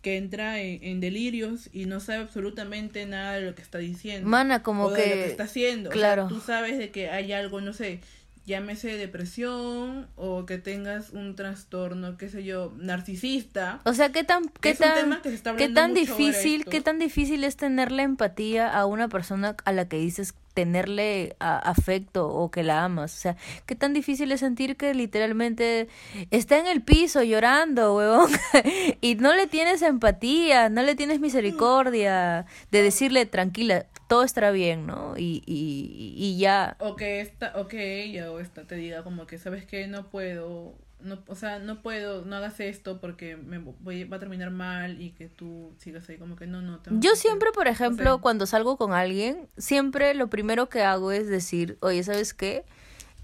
que 0.00 0.16
entra 0.16 0.60
en, 0.60 0.82
en 0.84 1.00
delirios 1.00 1.68
y 1.72 1.86
no 1.86 2.00
sabe 2.00 2.20
absolutamente 2.20 3.04
nada 3.04 3.34
de 3.34 3.42
lo 3.42 3.54
que 3.54 3.62
está 3.62 3.78
diciendo. 3.78 4.28
Mana, 4.28 4.62
como 4.62 4.86
o 4.86 4.90
de 4.90 5.02
que 5.02 5.08
lo 5.10 5.14
que 5.16 5.26
está 5.26 5.42
haciendo. 5.44 5.90
O 5.90 5.92
sea, 5.92 6.00
claro. 6.00 6.28
tú 6.28 6.40
sabes 6.40 6.78
de 6.78 6.90
que 6.90 7.10
hay 7.10 7.32
algo, 7.32 7.60
no 7.60 7.72
sé, 7.72 8.00
llámese 8.48 8.96
depresión 8.96 10.08
o 10.16 10.46
que 10.46 10.56
tengas 10.56 11.10
un 11.10 11.36
trastorno, 11.36 12.16
qué 12.16 12.30
sé 12.30 12.42
yo, 12.42 12.72
narcisista. 12.78 13.80
O 13.84 13.92
sea, 13.92 14.10
¿qué 14.10 14.24
tan, 14.24 14.50
qué 14.60 14.70
es 14.70 14.78
tan, 14.78 15.20
que 15.22 15.38
qué 15.58 15.68
tan 15.68 15.92
difícil, 15.94 16.64
qué 16.64 16.80
tan 16.80 16.98
difícil 16.98 17.44
es 17.44 17.56
tenerle 17.56 18.02
empatía 18.02 18.68
a 18.68 18.86
una 18.86 19.08
persona 19.08 19.54
a 19.64 19.72
la 19.72 19.86
que 19.86 19.98
dices 19.98 20.34
tenerle 20.54 21.36
a- 21.38 21.58
afecto 21.58 22.26
o 22.28 22.50
que 22.50 22.62
la 22.62 22.84
amas? 22.84 23.14
O 23.14 23.20
sea, 23.20 23.36
¿qué 23.66 23.74
tan 23.74 23.92
difícil 23.92 24.32
es 24.32 24.40
sentir 24.40 24.76
que 24.76 24.94
literalmente 24.94 25.88
está 26.30 26.58
en 26.58 26.66
el 26.66 26.80
piso 26.82 27.22
llorando, 27.22 27.94
huevón? 27.94 28.30
y 29.02 29.16
no 29.16 29.34
le 29.34 29.46
tienes 29.46 29.82
empatía, 29.82 30.70
no 30.70 30.82
le 30.82 30.94
tienes 30.94 31.20
misericordia 31.20 32.46
de 32.70 32.82
decirle 32.82 33.26
tranquila, 33.26 33.84
todo 34.08 34.24
estará 34.24 34.50
bien, 34.50 34.86
¿no? 34.86 35.14
Y, 35.16 35.42
y, 35.46 36.14
y 36.16 36.38
ya. 36.38 36.76
O 36.78 36.96
que 36.96 37.20
esta, 37.20 37.52
o 37.60 37.66
que 37.68 38.02
ella 38.04 38.30
o 38.32 38.40
esta 38.40 38.66
te 38.66 38.76
diga 38.76 39.02
como 39.04 39.26
que, 39.26 39.38
¿sabes 39.38 39.66
qué? 39.66 39.86
No 39.88 40.10
puedo, 40.10 40.74
no, 41.00 41.22
o 41.26 41.34
sea, 41.34 41.58
no 41.58 41.82
puedo, 41.82 42.24
no 42.24 42.36
hagas 42.36 42.60
esto 42.60 43.00
porque 43.00 43.36
me 43.36 43.58
voy, 43.58 44.04
va 44.04 44.16
a 44.16 44.20
terminar 44.20 44.50
mal 44.50 45.00
y 45.02 45.10
que 45.10 45.28
tú 45.28 45.74
sigas 45.78 46.08
ahí 46.08 46.18
como 46.18 46.36
que 46.36 46.46
no, 46.46 46.62
no. 46.62 46.82
que 46.82 46.90
Yo 46.90 47.12
hacer". 47.12 47.16
siempre, 47.16 47.52
por 47.52 47.68
ejemplo, 47.68 48.20
cuando 48.20 48.46
salgo 48.46 48.76
con 48.76 48.92
alguien, 48.92 49.48
siempre 49.56 50.14
lo 50.14 50.28
primero 50.28 50.68
que 50.68 50.82
hago 50.82 51.12
es 51.12 51.28
decir, 51.28 51.78
oye, 51.80 52.02
¿sabes 52.02 52.32
qué? 52.34 52.64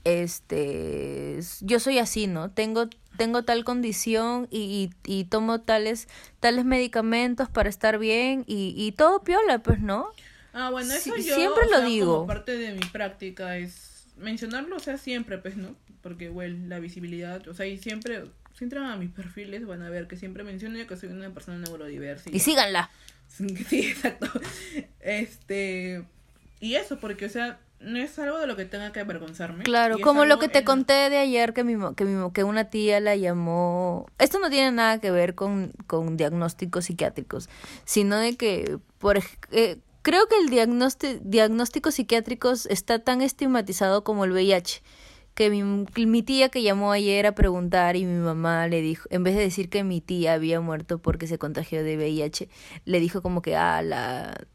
Este, 0.05 1.41
yo 1.63 1.81
soy 1.81 1.99
así, 1.99 2.27
¿no? 2.27 2.51
Tengo, 2.51 2.89
tengo 3.17 3.45
tal 3.45 3.65
condición 3.65 4.49
y, 4.51 4.91
y, 5.05 5.21
y 5.21 5.25
tomo 5.25 5.61
tales, 5.63 6.09
tales 6.41 6.65
medicamentos 6.67 7.49
para 7.51 7.69
estar 7.71 7.99
bien 7.99 8.45
y, 8.47 8.75
y 8.77 8.93
todo 8.93 9.23
piola, 9.25 9.61
pues, 9.61 9.81
¿no? 9.81 10.09
Ah, 10.55 10.71
bueno, 10.71 10.95
eso 10.95 11.13
Sí, 11.17 11.25
yo, 11.25 11.35
siempre 11.35 11.65
lo 11.71 11.79
sea, 11.79 11.87
digo. 11.87 12.15
Como 12.15 12.27
parte 12.27 12.57
de 12.57 12.73
mi 12.73 12.81
práctica 12.87 13.59
es 13.59 14.07
mencionarlo, 14.17 14.77
o 14.77 14.81
sea, 14.81 14.97
siempre, 14.97 15.37
pues, 15.39 15.57
¿no? 15.57 15.75
Porque, 16.01 16.29
bueno, 16.31 16.69
la 16.69 16.79
visibilidad, 16.79 17.47
o 17.49 17.55
sea, 17.55 17.67
y 17.67 17.77
siempre, 17.77 18.25
si 18.57 18.65
entran 18.65 18.85
a 18.85 18.97
mis 18.97 19.11
perfiles, 19.11 19.67
van 19.67 19.83
a 19.83 19.91
ver 19.91 20.07
que 20.07 20.17
siempre 20.17 20.45
menciono 20.45 20.87
que 20.87 20.97
soy 20.97 21.09
una 21.11 21.29
persona 21.31 21.59
neurodiversa. 21.59 22.31
Y 22.33 22.39
síganla. 22.41 22.91
Sí, 23.69 23.81
exacto. 23.81 24.29
Este, 25.01 26.05
y 26.61 26.75
eso, 26.77 26.99
porque, 26.99 27.27
o 27.27 27.29
sea, 27.29 27.59
no 27.81 27.99
es 27.99 28.19
algo 28.19 28.39
de 28.39 28.47
lo 28.47 28.57
que 28.57 28.65
tenga 28.65 28.93
que 28.93 29.01
avergonzarme. 29.01 29.65
Claro, 29.65 29.99
como 30.01 30.25
lo 30.25 30.39
que 30.39 30.49
te 30.49 30.61
en- 30.61 30.65
conté 30.65 30.93
de 31.11 31.19
ayer 31.19 31.53
que 31.53 31.65
mi, 31.65 31.75
que 31.97 32.05
mi 32.05 32.33
que 32.33 32.45
una 32.45 32.71
tía 32.71 33.01
la 33.01 33.17
llamó. 33.17 34.07
Esto 34.19 34.39
no 34.39 34.51
tiene 34.51 34.73
nada 34.73 35.01
que 35.01 35.11
ver 35.11 35.35
con, 35.35 35.73
con 35.87 36.17
diagnósticos 36.17 36.87
psiquiátricos, 36.87 37.49
sino 37.85 38.17
de 38.19 38.37
que 38.37 38.79
por 38.99 39.19
eh, 39.51 39.79
creo 40.05 40.27
que 40.29 40.37
el 40.39 40.49
diagnóstico 41.25 41.91
psiquiátricos 41.91 42.67
está 42.67 43.01
tan 43.01 43.21
estigmatizado 43.23 44.05
como 44.05 44.25
el 44.25 44.31
VIH. 44.31 44.83
Que 45.35 45.51
mi, 45.51 45.65
mi 46.07 46.23
tía 46.23 46.49
que 46.49 46.63
llamó 46.63 46.93
ayer 46.93 47.27
a 47.27 47.35
preguntar 47.35 47.97
y 47.97 48.05
mi 48.05 48.21
mamá 48.21 48.69
le 48.69 48.81
dijo, 48.83 49.09
en 49.11 49.25
vez 49.25 49.35
de 49.35 49.41
decir 49.41 49.69
que 49.69 49.83
mi 49.83 50.01
tía 50.01 50.35
había 50.35 50.61
muerto 50.61 50.99
porque 51.01 51.27
se 51.27 51.39
contagió 51.39 51.83
de 51.83 51.97
VIH, 51.97 52.49
le 52.85 53.01
dijo 53.01 53.21
como 53.21 53.43
que, 53.43 53.57
ah, 53.57 53.83
la, 53.83 54.47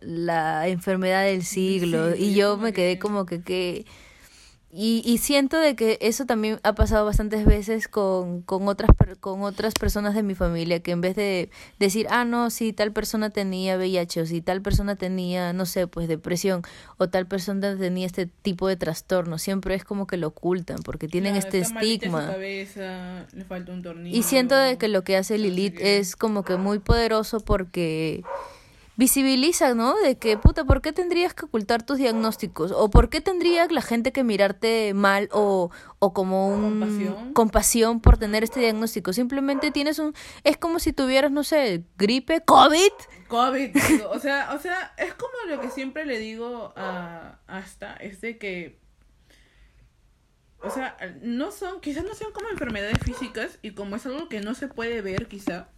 la 0.00 0.68
enfermedad 0.68 1.24
del 1.24 1.44
siglo. 1.44 2.14
Sí, 2.14 2.24
y 2.30 2.34
yo 2.34 2.56
me 2.56 2.72
quedé 2.72 2.94
que- 2.94 2.98
como 3.00 3.26
que, 3.26 3.42
que 3.42 3.84
y, 4.74 5.02
y 5.04 5.18
siento 5.18 5.58
de 5.58 5.76
que 5.76 5.98
eso 6.00 6.24
también 6.24 6.58
ha 6.62 6.74
pasado 6.74 7.04
bastantes 7.04 7.44
veces 7.44 7.88
con, 7.88 8.40
con, 8.40 8.68
otras, 8.68 8.90
con 9.20 9.42
otras 9.42 9.74
personas 9.74 10.14
de 10.14 10.22
mi 10.22 10.34
familia, 10.34 10.80
que 10.80 10.92
en 10.92 11.02
vez 11.02 11.14
de 11.14 11.50
decir, 11.78 12.06
ah, 12.08 12.24
no, 12.24 12.48
si 12.48 12.72
tal 12.72 12.90
persona 12.90 13.28
tenía 13.28 13.76
VIH 13.76 14.22
o 14.22 14.26
si 14.26 14.40
tal 14.40 14.62
persona 14.62 14.96
tenía, 14.96 15.52
no 15.52 15.66
sé, 15.66 15.86
pues 15.86 16.08
depresión 16.08 16.62
o 16.96 17.10
tal 17.10 17.26
persona 17.26 17.76
tenía 17.76 18.06
este 18.06 18.24
tipo 18.24 18.66
de 18.66 18.76
trastorno, 18.76 19.36
siempre 19.36 19.74
es 19.74 19.84
como 19.84 20.06
que 20.06 20.16
lo 20.16 20.28
ocultan 20.28 20.78
porque 20.82 21.06
tienen 21.06 21.34
Claro, 21.34 21.46
este 21.48 21.58
estigma. 21.58 22.26
cabeza, 22.28 23.26
le 23.34 23.44
falta 23.44 23.72
un 23.72 23.82
tornillo. 23.82 24.16
Y 24.16 24.22
siento 24.22 24.56
de 24.56 24.78
que 24.78 24.88
lo 24.88 25.04
que 25.04 25.18
hace 25.18 25.34
no 25.34 25.44
sé 25.44 25.50
Lilith 25.50 25.80
es 25.80 26.16
como 26.16 26.44
que 26.44 26.56
muy 26.56 26.78
poderoso 26.78 27.40
porque 27.40 28.22
visibiliza, 29.02 29.74
¿no? 29.74 29.96
De 29.96 30.16
que, 30.16 30.36
puta, 30.36 30.64
¿por 30.64 30.80
qué 30.80 30.92
tendrías 30.92 31.34
que 31.34 31.46
ocultar 31.46 31.82
tus 31.82 31.98
diagnósticos? 31.98 32.70
¿O 32.70 32.88
por 32.88 33.08
qué 33.08 33.20
tendría 33.20 33.66
la 33.66 33.82
gente 33.82 34.12
que 34.12 34.22
mirarte 34.22 34.94
mal 34.94 35.28
o, 35.32 35.72
o 35.98 36.12
como 36.12 36.46
un... 36.46 36.78
Compasión. 36.78 37.32
compasión 37.32 38.00
por 38.00 38.16
tener 38.16 38.44
este 38.44 38.60
diagnóstico? 38.60 39.12
Simplemente 39.12 39.72
tienes 39.72 39.98
un... 39.98 40.14
Es 40.44 40.56
como 40.56 40.78
si 40.78 40.92
tuvieras, 40.92 41.32
no 41.32 41.42
sé, 41.42 41.82
gripe, 41.98 42.42
COVID. 42.44 42.92
COVID. 43.26 43.70
O 44.12 44.20
sea, 44.20 44.52
o 44.54 44.60
sea, 44.60 44.94
es 44.96 45.14
como 45.14 45.34
lo 45.48 45.60
que 45.60 45.70
siempre 45.70 46.06
le 46.06 46.20
digo 46.20 46.72
a 46.76 47.40
hasta, 47.48 47.96
es 47.96 48.20
de 48.20 48.38
que 48.38 48.80
o 50.64 50.70
sea, 50.70 50.96
no 51.22 51.50
son, 51.50 51.80
quizás 51.80 52.04
no 52.04 52.14
sean 52.14 52.30
como 52.30 52.48
enfermedades 52.50 52.98
físicas 53.02 53.58
y 53.62 53.72
como 53.72 53.96
es 53.96 54.06
algo 54.06 54.28
que 54.28 54.40
no 54.40 54.54
se 54.54 54.68
puede 54.68 55.02
ver 55.02 55.26
quizá, 55.26 55.68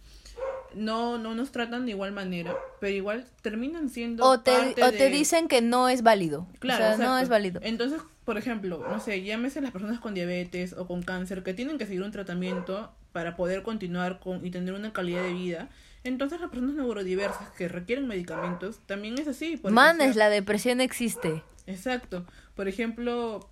no, 0.75 1.17
no 1.17 1.33
nos 1.35 1.51
tratan 1.51 1.85
de 1.85 1.91
igual 1.91 2.11
manera, 2.11 2.55
pero 2.79 2.93
igual 2.93 3.25
terminan 3.41 3.89
siendo 3.89 4.25
O 4.25 4.39
te, 4.39 4.51
parte 4.51 4.83
o 4.83 4.91
te 4.91 4.97
de- 4.97 5.09
dicen 5.09 5.47
que 5.47 5.61
no 5.61 5.89
es 5.89 6.03
válido. 6.03 6.47
Claro, 6.59 6.93
o 6.93 6.97
sea, 6.97 7.05
no 7.05 7.17
es 7.17 7.29
válido. 7.29 7.59
Entonces, 7.63 8.01
por 8.25 8.37
ejemplo, 8.37 8.85
no 8.89 8.99
sé, 8.99 9.23
llámese 9.23 9.61
las 9.61 9.71
personas 9.71 9.99
con 9.99 10.13
diabetes 10.13 10.73
o 10.73 10.85
con 10.87 11.01
cáncer 11.03 11.43
que 11.43 11.53
tienen 11.53 11.77
que 11.77 11.85
seguir 11.85 12.03
un 12.03 12.11
tratamiento 12.11 12.91
para 13.11 13.35
poder 13.35 13.63
continuar 13.63 14.19
con 14.19 14.45
y 14.45 14.51
tener 14.51 14.73
una 14.73 14.91
calidad 14.93 15.23
de 15.23 15.33
vida. 15.33 15.69
Entonces, 16.03 16.39
las 16.39 16.49
personas 16.51 16.75
neurodiversas 16.75 17.49
que 17.57 17.67
requieren 17.67 18.07
medicamentos 18.07 18.79
también 18.85 19.17
es 19.17 19.27
así. 19.27 19.59
o 19.63 19.69
Manes, 19.71 20.13
sea, 20.15 20.25
la 20.27 20.29
depresión 20.29 20.81
existe. 20.81 21.41
Exacto. 21.65 22.25
Por 22.55 22.67
ejemplo, 22.67 23.49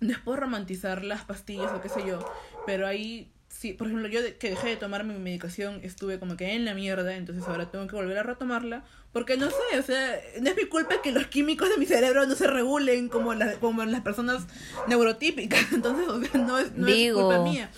no 0.00 0.10
es 0.12 0.18
por 0.18 0.40
romantizar 0.40 1.04
las 1.04 1.22
pastillas 1.24 1.70
o 1.72 1.80
qué 1.80 1.88
sé 1.88 2.00
yo, 2.06 2.18
pero 2.66 2.86
ahí 2.86 3.30
sí, 3.58 3.72
por 3.72 3.86
ejemplo, 3.86 4.08
yo 4.08 4.20
que 4.38 4.50
dejé 4.50 4.68
de 4.68 4.76
tomar 4.76 5.04
mi 5.04 5.14
medicación 5.14 5.80
estuve 5.82 6.18
como 6.18 6.36
que 6.36 6.54
en 6.54 6.64
la 6.64 6.74
mierda, 6.74 7.16
entonces 7.16 7.44
ahora 7.46 7.70
tengo 7.70 7.86
que 7.86 7.96
volver 7.96 8.18
a 8.18 8.22
retomarla, 8.22 8.84
porque 9.12 9.36
no 9.36 9.48
sé, 9.48 9.78
o 9.78 9.82
sea, 9.82 10.20
no 10.40 10.50
es 10.50 10.56
mi 10.56 10.66
culpa 10.66 11.00
que 11.02 11.12
los 11.12 11.26
químicos 11.26 11.68
de 11.70 11.78
mi 11.78 11.86
cerebro 11.86 12.26
no 12.26 12.34
se 12.34 12.46
regulen 12.46 13.08
como, 13.08 13.34
la, 13.34 13.54
como 13.54 13.84
las 13.84 14.02
personas 14.02 14.46
neurotípicas, 14.88 15.66
entonces, 15.72 16.08
o 16.08 16.20
sea, 16.22 16.40
no 16.40 16.58
es, 16.58 16.72
no 16.72 16.86
Digo. 16.86 17.20
es 17.20 17.36
culpa 17.36 17.50
mía. 17.50 17.70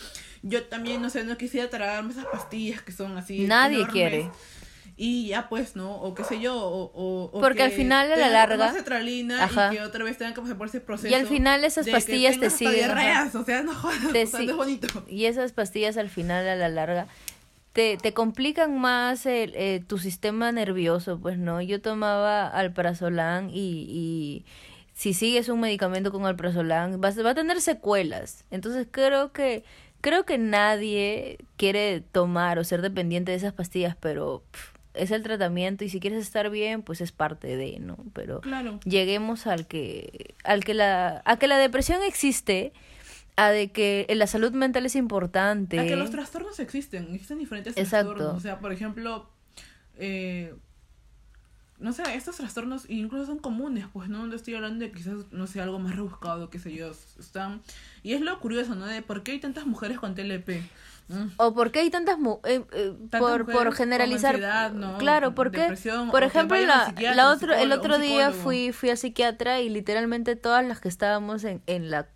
Yo 0.43 0.65
también, 0.65 1.03
no 1.03 1.11
sé, 1.11 1.25
no 1.25 1.37
quisiera 1.37 1.69
tragarme 1.69 2.13
esas 2.13 2.27
pastillas 2.27 2.81
que 2.83 2.93
son 2.93 3.19
así. 3.19 3.47
Nadie 3.47 3.79
enormes. 3.79 3.93
quiere. 3.93 4.31
Y 5.01 5.29
ya 5.29 5.49
pues, 5.49 5.77
¿no? 5.77 5.95
O 5.95 6.13
qué 6.15 6.25
sé 6.25 6.41
yo, 6.41 6.57
o... 6.61 6.91
o, 6.93 7.31
o 7.33 7.41
Porque 7.41 7.63
al 7.63 7.71
final, 7.71 8.11
a 8.13 8.17
la 8.17 8.29
larga- 8.29 8.67
Ajá. 9.45 9.73
y 9.73 9.77
que 9.77 9.83
otra 9.83 10.03
vez 10.05 10.19
tengan 10.19 10.35
que 10.35 10.41
pasar 10.41 10.59
por 10.59 10.67
ese 10.67 10.81
proceso. 10.81 11.09
Y 11.09 11.15
al 11.15 11.27
final 11.27 11.63
esas 11.65 11.87
pastillas 11.89 12.41
te 12.41 12.51
siguen, 12.51 12.91
o 13.37 13.45
sea, 13.45 13.63
no 13.63 13.75
jodas, 13.75 14.13
Te 14.13 14.25
o 14.25 14.27
sea, 14.27 14.41
si- 14.41 14.47
no 14.47 14.53
es 14.53 14.57
bonito. 14.59 14.89
Y 15.09 15.27
esas 15.27 15.53
pastillas 15.53 15.97
al 15.97 16.09
final, 16.11 16.49
a 16.49 16.57
la 16.57 16.69
larga, 16.69 17.07
te, 17.75 17.97
te 17.97 18.13
complican 18.13 18.77
más 18.81 19.25
el, 19.25 19.53
eh, 19.55 19.85
tu 19.87 19.99
sistema 19.99 20.51
nervioso, 20.51 21.21
pues, 21.21 21.39
¿no? 21.39 21.63
Yo 21.63 21.81
tomaba 21.81 22.49
alprazolam 22.49 23.51
y, 23.51 23.87
y 23.89 24.45
si 24.95 25.15
sigues 25.15 25.49
un 25.49 25.61
medicamento 25.61 26.11
con 26.11 26.27
alprazolam, 26.27 27.01
vas, 27.01 27.25
va 27.25 27.31
a 27.31 27.35
tener 27.37 27.61
secuelas. 27.61 28.45
Entonces 28.51 28.89
creo 28.91 29.31
que, 29.33 29.63
creo 30.01 30.25
que 30.25 30.39
nadie 30.39 31.39
quiere 31.57 32.01
tomar 32.01 32.59
o 32.59 32.65
ser 32.65 32.83
dependiente 32.83 33.31
de 33.31 33.37
esas 33.37 33.53
pastillas, 33.53 33.95
pero 34.01 34.43
pff, 34.51 34.71
es 34.99 35.11
el 35.11 35.23
tratamiento 35.23 35.85
y 35.85 35.89
si 35.89 36.01
quieres 36.01 36.21
estar 36.23 36.51
bien, 36.51 36.83
pues 36.83 37.01
es 37.01 37.13
parte 37.13 37.57
de, 37.57 37.79
¿no? 37.81 37.97
Pero 38.13 38.41
Claro. 38.41 38.81
lleguemos 38.85 39.47
al 39.47 39.67
que 39.67 40.35
al 40.45 40.65
que 40.65 40.75
la 40.75 41.23
a 41.25 41.39
que 41.39 41.47
la 41.47 41.59
depresión 41.59 42.03
existe 42.03 42.73
a 43.37 43.51
de 43.51 43.71
que 43.71 44.07
la 44.15 44.27
salud 44.27 44.51
mental 44.53 44.85
es 44.87 44.97
importante 44.97 45.79
A 45.79 45.87
que 45.87 45.97
los 45.97 46.11
trastornos 46.11 46.59
existen, 46.59 47.15
existen 47.15 47.39
diferentes 47.39 47.77
Exacto. 47.77 48.09
trastornos. 48.15 48.37
O 48.37 48.41
sea, 48.41 48.59
por 48.59 48.73
ejemplo, 48.73 49.29
eh, 49.97 50.55
no 51.79 51.93
sé, 51.93 52.03
estos 52.15 52.37
trastornos 52.37 52.91
incluso 52.91 53.27
son 53.27 53.39
comunes, 53.39 53.85
pues, 53.93 54.09
¿no? 54.09 54.27
No 54.27 54.35
estoy 54.35 54.55
hablando 54.57 54.85
de 54.85 54.91
quizás, 54.91 55.31
no 55.31 55.47
sé, 55.47 55.61
algo 55.61 55.79
más 55.79 55.95
rebuscado, 55.95 56.51
qué 56.51 56.59
sé 56.59 56.75
yo. 56.75 56.91
Están... 57.21 57.63
Y 58.03 58.15
es 58.15 58.21
lo 58.21 58.41
curioso, 58.41 58.75
¿no? 58.75 58.87
De 58.87 59.03
por 59.03 59.23
qué 59.23 59.33
hay 59.33 59.39
tantas 59.39 59.67
mujeres 59.67 59.99
con 60.01 60.17
TLP. 60.17 60.61
Mm. 61.09 61.29
o 61.39 61.55
por 61.55 61.71
qué 61.73 61.81
hay 61.81 61.91
tantas 61.91 62.19
mu- 62.19 62.39
eh, 62.45 62.63
eh, 62.73 62.93
por 63.19 63.41
mujeres 63.47 63.57
por 63.65 63.75
generalizar 63.75 64.35
claro 64.99 65.35
por 65.35 65.49
o 65.49 65.51
que 65.51 65.61
ejemplo 66.27 66.57
la, 66.67 66.95
la 67.15 67.31
otro 67.31 67.55
el 67.55 67.73
otro 67.73 67.99
día 67.99 68.31
fui 68.43 68.73
fui 68.73 68.91
al 68.91 68.99
psiquiatra 68.99 69.61
y 69.61 69.71
literalmente 69.71 70.37
todas 70.37 70.67
las 70.67 70.81
que 70.81 70.89
estábamos 70.89 71.45
en, 71.45 71.63
en 71.67 71.91
la 71.91 72.09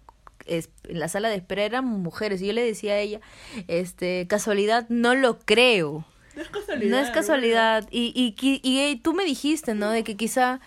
es- 0.45 0.69
en 0.89 0.99
la 1.01 1.09
sala 1.09 1.29
de 1.31 1.37
espera 1.37 1.63
eran 1.63 1.87
mujeres 1.87 2.43
y 2.43 2.47
yo 2.49 2.53
le 2.53 2.63
decía 2.65 2.93
a 2.95 2.99
ella 2.99 3.21
este 3.67 4.27
casualidad 4.29 4.87
no 4.91 5.15
lo 5.15 5.39
creo 5.39 6.05
No 6.35 6.43
es 6.43 6.49
casualidad. 6.49 6.91
No 6.91 6.99
es 6.99 7.11
casualidad. 7.11 7.89
Y, 7.91 8.13
y, 8.15 8.61
y, 8.63 8.79
eh, 8.81 8.99
tú 9.03 9.13
me 9.13 9.23
dijiste, 9.25 9.75
¿no? 9.75 9.91
De 9.91 10.03
que 10.03 10.17
quizá 10.17 10.61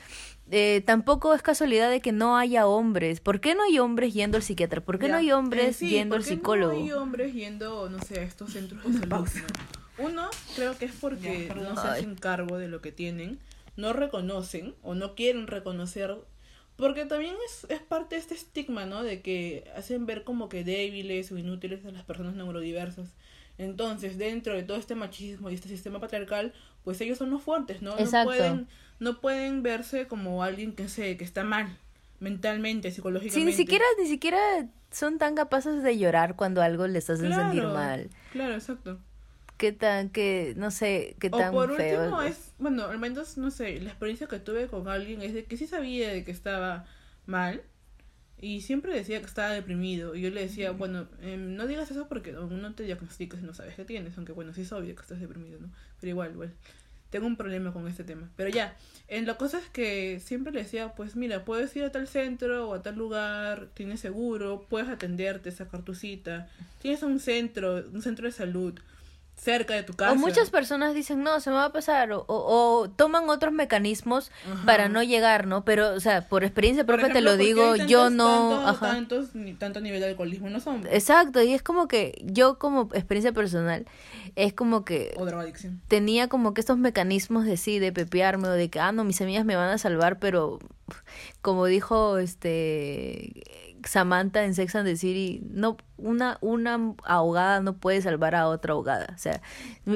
eh, 0.51 0.83
tampoco 0.85 1.33
es 1.33 1.41
casualidad 1.41 1.89
de 1.89 2.01
que 2.01 2.11
no 2.11 2.37
haya 2.37 2.67
hombres. 2.67 3.19
¿Por 3.19 3.39
qué 3.41 3.55
no 3.55 3.63
hay 3.63 3.79
hombres 3.79 4.13
yendo 4.13 4.37
al 4.37 4.43
psiquiatra? 4.43 4.81
¿Por 4.81 4.99
qué 4.99 5.07
Ya. 5.07 5.13
no 5.13 5.17
hay 5.19 5.31
hombres 5.31 5.69
Eh, 5.69 5.73
sí, 5.73 5.89
yendo 5.89 6.15
al 6.15 6.21
¿por 6.21 6.27
qué 6.29 6.35
psicólogo? 6.35 6.73
No 6.73 6.79
hay 6.79 6.91
hombres 6.91 7.33
yendo, 7.33 7.89
no 7.89 7.99
sé, 8.01 8.19
a 8.19 8.23
estos 8.23 8.51
centros 8.53 8.83
de 8.83 8.99
salud. 8.99 9.09
¿no? 9.97 10.05
Uno, 10.05 10.29
creo 10.55 10.77
que 10.77 10.85
es 10.85 10.93
porque 10.99 11.47
Ya, 11.47 11.55
no 11.55 11.81
se 11.81 11.87
hacen 11.87 12.15
cargo 12.15 12.57
de 12.57 12.67
lo 12.67 12.81
que 12.81 12.91
tienen, 12.91 13.39
no 13.77 13.93
reconocen 13.93 14.75
o 14.83 14.93
no 14.95 15.15
quieren 15.15 15.47
reconocer. 15.47 16.15
Porque 16.75 17.05
también 17.05 17.35
es, 17.47 17.65
es 17.69 17.79
parte 17.81 18.15
de 18.15 18.21
este 18.21 18.33
estigma, 18.35 18.85
¿no? 18.85 19.01
De 19.03 19.21
que 19.21 19.63
hacen 19.77 20.05
ver 20.05 20.25
como 20.25 20.49
que 20.49 20.65
débiles 20.65 21.31
o 21.31 21.37
inútiles 21.37 21.85
a 21.85 21.91
las 21.91 22.03
personas 22.03 22.35
neurodiversas. 22.35 23.13
Entonces, 23.57 24.17
dentro 24.17 24.53
de 24.53 24.63
todo 24.63 24.75
este 24.77 24.95
machismo 24.95 25.49
y 25.49 25.53
este 25.53 25.69
sistema 25.69 26.01
patriarcal, 26.01 26.51
pues 26.83 26.99
ellos 26.99 27.17
son 27.17 27.29
los 27.29 27.41
fuertes, 27.41 27.81
¿no? 27.81 27.91
Exacto. 27.97 28.31
No 28.31 28.37
pueden, 28.37 28.67
no 28.99 29.19
pueden 29.21 29.63
verse 29.63 30.07
como 30.07 30.43
alguien 30.43 30.73
que 30.75 30.87
se, 30.89 31.17
que 31.17 31.23
está 31.23 31.43
mal 31.43 31.77
mentalmente, 32.19 32.89
Sí, 32.89 32.95
psicológicamente. 32.95 33.45
ni 33.51 33.53
siquiera, 33.53 33.85
ni 33.99 34.07
siquiera 34.07 34.39
son 34.91 35.17
tan 35.17 35.35
capaces 35.35 35.83
de 35.83 35.97
llorar 35.97 36.35
cuando 36.35 36.61
algo 36.61 36.87
les 36.87 37.09
hacen 37.09 37.33
sentir 37.33 37.61
Claro, 37.61 37.73
mal. 37.73 38.09
Claro, 38.31 38.53
exacto. 38.55 38.99
Qué 39.57 39.71
tan, 39.71 40.09
que, 40.09 40.53
no 40.57 40.69
sé, 40.71 41.15
qué 41.19 41.29
O 41.31 41.37
tan 41.37 41.51
por 41.53 41.75
feo. 41.75 42.01
último 42.01 42.21
es, 42.21 42.53
bueno, 42.57 42.85
al 42.85 42.99
menos, 42.99 43.37
no 43.37 43.51
sé, 43.51 43.79
la 43.79 43.89
experiencia 43.89 44.27
que 44.27 44.39
tuve 44.39 44.67
con 44.67 44.87
alguien 44.89 45.21
es 45.21 45.33
de 45.33 45.45
que 45.45 45.55
sí 45.57 45.65
sabía 45.67 46.09
de 46.11 46.23
que 46.25 46.31
estaba 46.31 46.85
mal 47.25 47.63
y 48.39 48.61
siempre 48.61 48.93
decía 48.93 49.19
que 49.19 49.25
estaba 49.27 49.49
deprimido. 49.51 50.13
Y 50.15 50.21
yo 50.21 50.29
le 50.29 50.41
decía, 50.41 50.71
bueno, 50.71 51.07
em, 51.21 51.55
no 51.55 51.67
digas 51.67 51.89
eso 51.91 52.07
porque 52.09 52.31
aún 52.31 52.61
no 52.61 52.75
te 52.75 52.83
diagnosticas 52.83 53.39
y 53.41 53.43
no 53.43 53.53
sabes 53.53 53.75
qué 53.75 53.85
tienes, 53.85 54.17
aunque 54.17 54.33
bueno, 54.33 54.53
sí 54.53 54.61
es 54.61 54.71
obvio 54.73 54.93
que 54.95 55.01
estás 55.01 55.21
deprimido, 55.21 55.59
¿no? 55.59 55.69
Pero 56.01 56.09
igual, 56.11 56.31
igual. 56.33 56.53
Tengo 57.15 57.27
un 57.27 57.38
problema 57.38 57.72
con 57.72 57.88
este 57.88 58.03
tema. 58.03 58.29
Pero 58.36 58.50
ya, 58.50 58.75
en 59.07 59.25
la 59.25 59.36
cosa 59.36 59.57
es 59.57 59.69
que 59.69 60.19
siempre 60.19 60.51
le 60.51 60.63
decía, 60.63 60.95
pues 60.95 61.15
mira, 61.15 61.45
puedes 61.45 61.74
ir 61.77 61.86
a 61.86 61.89
tal 61.89 62.10
centro 62.10 62.67
o 62.67 62.74
a 62.74 62.81
tal 62.81 62.98
lugar, 62.98 63.69
tienes 63.74 64.01
seguro, 64.01 64.65
puedes 64.69 64.89
atenderte, 64.89 65.50
sacar 65.53 65.84
tu 65.84 65.95
cita, 65.95 66.50
tienes 66.81 67.03
un 67.03 67.22
centro, 67.22 67.86
un 67.89 68.01
centro 68.01 68.25
de 68.25 68.34
salud. 68.34 68.77
Cerca 69.37 69.73
de 69.75 69.83
tu 69.83 69.93
casa. 69.93 70.13
O 70.13 70.15
muchas 70.15 70.49
personas 70.49 70.93
dicen, 70.95 71.21
no, 71.21 71.39
se 71.39 71.49
me 71.51 71.57
va 71.57 71.65
a 71.65 71.71
pasar, 71.71 72.11
o, 72.13 72.21
o, 72.27 72.79
o 72.81 72.89
toman 72.89 73.29
otros 73.29 73.53
mecanismos 73.53 74.31
Ajá. 74.51 74.65
para 74.65 74.89
no 74.89 75.03
llegar, 75.03 75.45
¿no? 75.45 75.63
Pero, 75.65 75.93
o 75.93 75.99
sea, 75.99 76.27
por 76.27 76.43
experiencia 76.43 76.85
Por 76.85 76.95
propia 76.95 77.13
te 77.13 77.21
lo 77.21 77.37
digo, 77.37 77.75
yo 77.75 78.09
no... 78.09 78.25
tanto- 78.49 78.67
ajá. 78.67 78.91
Tantos, 78.95 79.35
ni 79.35 79.53
tanto 79.53 79.81
nivel 79.81 79.99
de 80.01 80.07
alcoholismo 80.07 80.49
los 80.49 80.65
hombres. 80.65 80.93
Exacto, 80.95 81.43
y 81.43 81.53
es 81.53 81.61
como 81.61 81.87
que 81.87 82.19
yo 82.23 82.57
como 82.57 82.89
experiencia 82.93 83.33
personal, 83.33 83.85
es 84.35 84.53
como 84.53 84.83
que 84.85 85.13
O 85.17 85.25
drogadicción. 85.25 85.81
tenía 85.89 86.27
como 86.27 86.53
que 86.53 86.61
estos 86.61 86.77
mecanismos 86.77 87.45
de 87.45 87.57
sí, 87.57 87.77
de 87.77 87.91
pepearme 87.91 88.47
o 88.47 88.51
de 88.51 88.69
que, 88.69 88.79
ah, 88.79 88.91
no, 88.93 89.03
mis 89.03 89.21
amigas 89.21 89.45
me 89.45 89.55
van 89.55 89.69
a 89.69 89.77
salvar, 89.77 90.17
pero 90.17 90.59
como 91.41 91.65
dijo 91.65 92.17
este 92.17 93.43
Samantha 93.85 94.43
en 94.43 94.53
Sex 94.55 94.75
and 94.75 94.87
the 94.87 94.95
City, 94.97 95.41
no, 95.49 95.77
una, 95.97 96.37
una 96.41 96.93
ahogada 97.03 97.61
no 97.61 97.73
puede 97.77 98.01
salvar 98.01 98.35
a 98.35 98.47
otra 98.47 98.73
ahogada. 98.73 99.07
O 99.15 99.17
sea, 99.17 99.41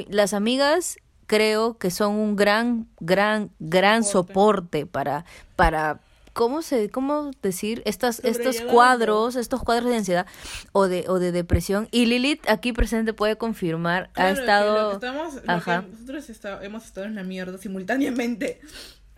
las 0.10 0.34
amigas 0.34 0.98
creo 1.28 1.78
que 1.78 1.92
son 1.92 2.16
un 2.16 2.36
gran, 2.36 2.88
gran, 3.00 3.52
gran 3.60 4.04
Soporte. 4.04 4.82
soporte 4.82 4.86
para, 4.86 5.26
para 5.56 6.00
¿cómo 6.34 6.62
se, 6.62 6.90
cómo 6.90 7.32
decir? 7.44 7.82
Estas, 7.86 8.20
estos 8.24 8.62
cuadros, 8.62 9.36
estos 9.36 9.62
cuadros 9.64 9.90
de 9.90 9.98
ansiedad 9.98 10.26
o 10.72 10.88
de, 10.88 11.06
o 11.08 11.20
de 11.20 11.32
depresión. 11.32 11.88
Y 11.92 12.06
Lilith 12.06 12.48
aquí 12.50 12.72
presente 12.74 13.14
puede 13.14 13.36
confirmar, 13.38 14.10
Claro, 14.14 14.30
ha 14.30 14.34
que 14.34 14.40
estado... 14.40 14.82
lo 14.84 14.90
que 15.00 15.06
estamos, 15.06 15.34
lo 15.36 15.42
que 15.42 15.52
Ajá. 15.52 15.82
nosotros 15.92 16.30
está- 16.30 16.64
hemos 16.64 16.86
estado 16.86 17.06
en 17.08 17.16
la 17.16 17.24
mierda 17.24 17.58
simultáneamente 17.58 18.62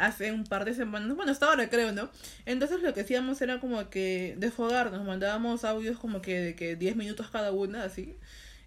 hace 0.05 0.31
un 0.31 0.43
par 0.45 0.65
de 0.65 0.73
semanas, 0.73 1.15
bueno, 1.15 1.31
hasta 1.31 1.47
ahora 1.47 1.69
creo, 1.69 1.91
¿no? 1.91 2.09
Entonces 2.45 2.81
lo 2.81 2.93
que 2.93 3.01
hacíamos 3.01 3.41
era 3.41 3.59
como 3.59 3.89
que 3.89 4.35
desfogarnos, 4.37 5.03
mandábamos 5.05 5.63
audios 5.65 5.97
como 5.99 6.21
que 6.21 6.39
de 6.39 6.55
que 6.55 6.75
10 6.75 6.95
minutos 6.95 7.29
cada 7.31 7.51
una, 7.51 7.83
así, 7.83 8.17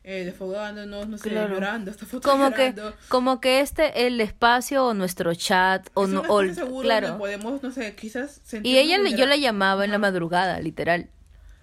eh, 0.05 0.25
desfogándonos, 0.25 1.09
no 1.09 1.19
sé, 1.19 1.31
Claro. 1.31 1.55
llorando, 1.55 1.91
hasta 1.91 2.07
fotos 2.07 2.33
como 2.33 2.51
que 2.55 2.75
como 3.09 3.41
que 3.41 3.61
este 3.61 4.07
el 4.07 4.21
espacio 4.21 4.85
o 4.87 4.95
nuestro 4.95 5.35
chat 5.35 5.89
o 5.95 6.07
no 6.07 6.21
o- 6.29 6.43
claro 6.81 7.19
podemos, 7.19 7.63
no 7.63 7.71
sé, 7.71 7.95
quizás 7.95 8.41
y 8.63 8.77
ella 8.79 8.97
yo 9.17 9.27
la 9.27 9.37
llamaba 9.37 9.85
en 9.85 9.91
la 9.91 9.99
madrugada 9.99 10.61
literal 10.61 11.09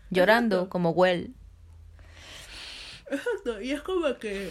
llorando 0.10 0.56
Exacto. 0.58 0.72
como 0.72 0.90
Well 0.92 1.34
Exacto, 3.10 3.62
y 3.62 3.72
es 3.72 3.82
como 3.82 4.18
que, 4.20 4.50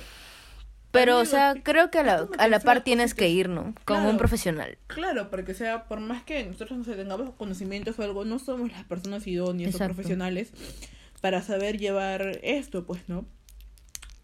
pero 0.90 1.16
o 1.16 1.20
Amigo, 1.20 1.30
sea 1.30 1.52
es 1.52 1.62
creo 1.62 1.90
que 1.90 1.98
a 1.98 2.02
la, 2.02 2.28
a 2.38 2.48
la 2.48 2.60
par 2.60 2.82
tienes 2.82 3.14
que 3.14 3.28
ir 3.28 3.48
no 3.48 3.74
como 3.84 4.00
Claro. 4.00 4.10
un 4.10 4.16
profesional 4.18 4.78
claro, 4.88 5.30
porque 5.30 5.52
o 5.52 5.54
sea, 5.54 5.84
por 5.84 6.00
más 6.00 6.22
que 6.24 6.44
nosotros 6.44 6.78
no 6.86 6.94
tengamos 6.94 7.34
conocimientos 7.34 7.98
o 7.98 8.02
algo, 8.02 8.24
no 8.24 8.38
somos 8.38 8.70
las 8.72 8.84
personas 8.84 9.26
idóneas 9.26 9.72
Exacto. 9.74 9.92
o 9.92 9.94
profesionales 9.94 10.52
para 11.20 11.42
saber 11.42 11.78
llevar 11.78 12.38
esto, 12.42 12.86
pues, 12.86 13.02
¿no? 13.08 13.26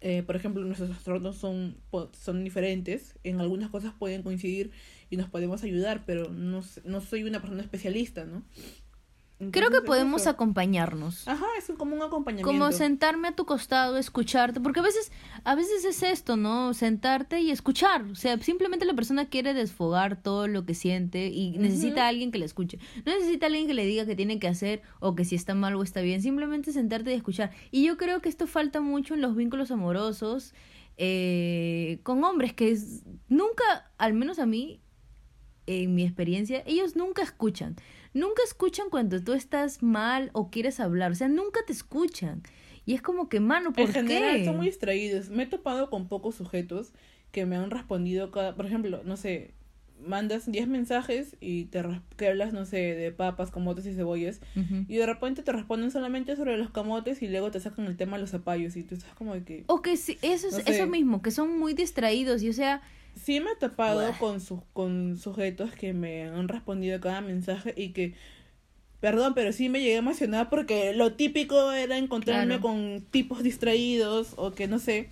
Eh, 0.01 0.23
por 0.23 0.35
ejemplo, 0.35 0.63
nuestros 0.63 0.89
trastornos 0.89 1.37
son, 1.37 1.77
son 2.19 2.43
diferentes, 2.43 3.17
en 3.23 3.39
algunas 3.39 3.69
cosas 3.69 3.93
pueden 3.97 4.21
coincidir 4.23 4.71
y 5.09 5.17
nos 5.17 5.29
podemos 5.29 5.63
ayudar, 5.63 6.03
pero 6.05 6.29
no, 6.29 6.63
no 6.85 7.01
soy 7.01 7.23
una 7.23 7.39
persona 7.39 7.61
especialista, 7.63 8.25
¿no? 8.25 8.43
Creo 9.51 9.69
que 9.69 9.81
podemos 9.81 10.21
eso. 10.21 10.29
acompañarnos 10.31 11.27
Ajá, 11.27 11.45
es 11.57 11.71
como 11.77 11.95
un 11.95 12.01
acompañamiento. 12.01 12.47
como 12.47 12.71
sentarme 12.71 13.27
a 13.27 13.35
tu 13.35 13.45
costado, 13.45 13.97
escucharte, 13.97 14.59
porque 14.59 14.79
a 14.79 14.83
veces, 14.83 15.11
a 15.43 15.53
veces 15.55 15.85
es 15.85 16.01
esto, 16.03 16.37
¿no? 16.37 16.73
Sentarte 16.73 17.39
y 17.41 17.51
escuchar. 17.51 18.03
O 18.05 18.15
sea, 18.15 18.39
simplemente 18.39 18.85
la 18.85 18.93
persona 18.95 19.29
quiere 19.29 19.53
desfogar 19.53 20.21
todo 20.21 20.47
lo 20.47 20.65
que 20.65 20.73
siente 20.73 21.27
y 21.27 21.51
necesita 21.57 22.05
a 22.05 22.07
alguien 22.07 22.31
que 22.31 22.39
le 22.39 22.45
escuche. 22.45 22.79
No 23.05 23.13
necesita 23.13 23.45
a 23.45 23.47
alguien 23.47 23.67
que 23.67 23.73
le 23.73 23.85
diga 23.85 24.05
qué 24.05 24.15
tiene 24.15 24.39
que 24.39 24.47
hacer 24.47 24.81
o 24.99 25.13
que 25.15 25.23
si 25.25 25.35
está 25.35 25.53
mal 25.53 25.75
o 25.75 25.83
está 25.83 26.01
bien. 26.01 26.21
Simplemente 26.21 26.71
sentarte 26.71 27.11
y 27.11 27.15
escuchar. 27.15 27.51
Y 27.71 27.83
yo 27.85 27.97
creo 27.97 28.21
que 28.21 28.29
esto 28.29 28.47
falta 28.47 28.81
mucho 28.81 29.13
en 29.13 29.21
los 29.21 29.35
vínculos 29.35 29.69
amorosos 29.71 30.53
eh, 30.97 31.99
con 32.03 32.23
hombres 32.23 32.53
que 32.53 32.71
es- 32.71 33.03
nunca, 33.29 33.91
al 33.97 34.13
menos 34.13 34.39
a 34.39 34.45
mí, 34.45 34.81
en 35.67 35.93
mi 35.95 36.03
experiencia, 36.03 36.63
ellos 36.65 36.95
nunca 36.95 37.21
escuchan. 37.21 37.75
Nunca 38.17 38.41
escuchan 38.43 38.89
cuando 38.89 39.21
tú 39.23 39.33
estás 39.33 39.83
mal 39.83 40.29
o 40.33 40.49
quieres 40.49 40.79
hablar. 40.79 41.11
O 41.11 41.15
sea, 41.15 41.27
nunca 41.27 41.59
te 41.65 41.73
escuchan. 41.73 42.41
Y 42.85 42.93
es 42.93 43.01
como 43.01 43.29
que, 43.29 43.39
mano, 43.39 43.73
¿por 43.73 43.85
en 43.85 43.93
general 43.93 44.37
qué? 44.37 44.45
son 44.45 44.57
muy 44.57 44.67
distraídos. 44.67 45.29
Me 45.29 45.43
he 45.43 45.47
topado 45.47 45.89
con 45.89 46.07
pocos 46.07 46.35
sujetos 46.35 46.93
que 47.31 47.45
me 47.45 47.55
han 47.57 47.69
respondido 47.69 48.31
cada, 48.31 48.55
por 48.55 48.65
ejemplo, 48.65 49.01
no 49.03 49.17
sé, 49.17 49.53
mandas 49.99 50.49
10 50.49 50.67
mensajes 50.67 51.35
y 51.39 51.65
te 51.65 51.83
que 52.15 52.27
hablas, 52.27 52.53
no 52.53 52.65
sé, 52.65 52.77
de 52.77 53.11
papas, 53.11 53.51
camotes 53.51 53.85
y 53.85 53.93
cebollas 53.93 54.39
y 54.87 54.95
de 54.95 55.05
repente 55.05 55.43
te 55.43 55.51
responden 55.51 55.91
solamente 55.91 56.35
sobre 56.35 56.57
los 56.57 56.69
camotes 56.69 57.21
y 57.21 57.27
luego 57.27 57.51
te 57.51 57.59
sacan 57.59 57.85
el 57.85 57.97
tema 57.97 58.17
de 58.17 58.21
los 58.21 58.31
zapallos 58.31 58.75
y 58.75 58.83
tú 58.83 58.95
estás 58.95 59.13
como 59.15 59.33
de 59.33 59.43
que 59.43 59.63
O 59.67 59.81
que 59.81 59.97
sí, 59.97 60.17
eso, 60.21 60.47
es, 60.47 60.53
No 60.53 60.59
sé. 60.59 60.71
eso 60.71 60.87
mismo, 60.87 61.21
que 61.21 61.31
son 61.31 61.57
muy 61.59 61.73
distraídos. 61.73 62.43
Y 62.43 62.49
o 62.49 62.53
sea, 62.53 62.81
sí 63.23 63.39
me 63.39 63.51
he 63.51 63.55
topado 63.55 64.01
Buah. 64.01 64.17
con 64.17 64.39
sus 64.41 64.59
con 64.73 65.17
sujetos 65.17 65.71
que 65.71 65.93
me 65.93 66.23
han 66.23 66.47
respondido 66.47 66.97
a 66.97 67.01
cada 67.01 67.21
mensaje 67.21 67.73
y 67.75 67.89
que 67.89 68.13
Perdón, 68.99 69.33
pero 69.35 69.53
sí 69.53 69.69
me 69.69 69.79
llegué 69.79 69.93
a 69.95 69.99
emocionar 69.99 70.49
porque 70.49 70.91
lo 70.93 71.13
típico 71.13 71.71
era 71.71 71.97
encontrarme 71.99 72.55
Claro. 72.59 72.61
con 72.61 73.05
tipos 73.11 73.43
distraídos 73.43 74.29
o 74.37 74.53
que 74.55 74.67
no 74.67 74.79
sé. 74.79 75.09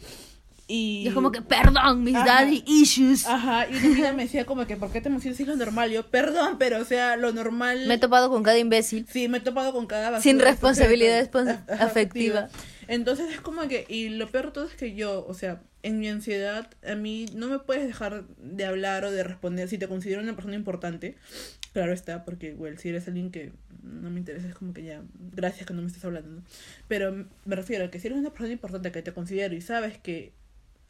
Y, 0.67 1.01
y 1.03 1.07
es 1.07 1.13
como 1.13 1.31
que, 1.31 1.43
perdón, 1.43 2.03
mis 2.03 2.15
Ajá. 2.15 2.25
daddy 2.25 2.63
issues. 2.65 3.27
Ajá, 3.27 3.67
y 3.69 3.75
una 3.75 3.85
amiga 3.85 4.13
me 4.13 4.23
decía 4.23 4.45
como 4.47 4.65
que, 4.65 4.75
¿por 4.75 4.91
qué 4.91 5.01
te 5.01 5.09
emocionas 5.09 5.37
si 5.37 5.43
es 5.43 5.49
lo 5.49 5.55
normal? 5.55 5.91
Yo, 5.91 6.07
perdón, 6.09 6.55
pero 6.57 6.79
o 6.81 6.85
sea, 6.85 7.15
lo 7.17 7.31
normal... 7.31 7.85
Me 7.85 7.93
he 7.93 7.97
topado 7.99 8.31
con 8.31 8.41
cada 8.41 8.57
imbécil. 8.57 9.05
Sí, 9.07 9.27
me 9.27 9.37
he 9.37 9.41
topado 9.41 9.71
con 9.71 9.85
cada 9.85 10.19
Sin 10.19 10.39
responsabilidad 10.39 11.29
Ajá, 11.69 11.85
afectiva. 11.85 12.49
Entonces 12.87 13.31
es 13.33 13.41
como 13.41 13.67
que, 13.67 13.85
y 13.89 14.09
lo 14.09 14.29
peor 14.29 14.47
de 14.47 14.51
todo 14.51 14.65
es 14.65 14.75
que 14.75 14.95
yo, 14.95 15.25
o 15.27 15.33
sea, 15.33 15.61
en 15.83 15.99
mi 15.99 16.07
ansiedad, 16.09 16.69
a 16.87 16.95
mí 16.95 17.25
no 17.35 17.47
me 17.47 17.59
puedes 17.59 17.85
dejar 17.87 18.25
de 18.39 18.65
hablar 18.65 19.05
o 19.05 19.11
de 19.11 19.23
responder 19.23 19.67
si 19.69 19.77
te 19.77 19.87
considero 19.87 20.21
una 20.21 20.35
persona 20.35 20.55
importante. 20.55 21.15
Claro 21.73 21.93
está, 21.93 22.23
porque, 22.25 22.53
bueno, 22.53 22.77
si 22.79 22.89
eres 22.89 23.07
alguien 23.07 23.31
que 23.31 23.51
no 23.83 24.09
me 24.09 24.19
interesa, 24.19 24.47
es 24.47 24.55
como 24.55 24.73
que 24.73 24.83
ya, 24.83 25.03
gracias 25.35 25.67
que 25.67 25.73
no 25.73 25.81
me 25.81 25.87
estés 25.87 26.05
hablando, 26.05 26.29
¿no? 26.29 26.43
Pero 26.87 27.25
me 27.45 27.55
refiero 27.55 27.85
a 27.85 27.91
que 27.91 27.99
si 27.99 28.07
eres 28.07 28.19
una 28.19 28.29
persona 28.31 28.53
importante 28.53 28.91
que 28.91 29.01
te 29.01 29.13
considero 29.13 29.53
y 29.55 29.61
sabes 29.61 29.97
que 29.97 30.31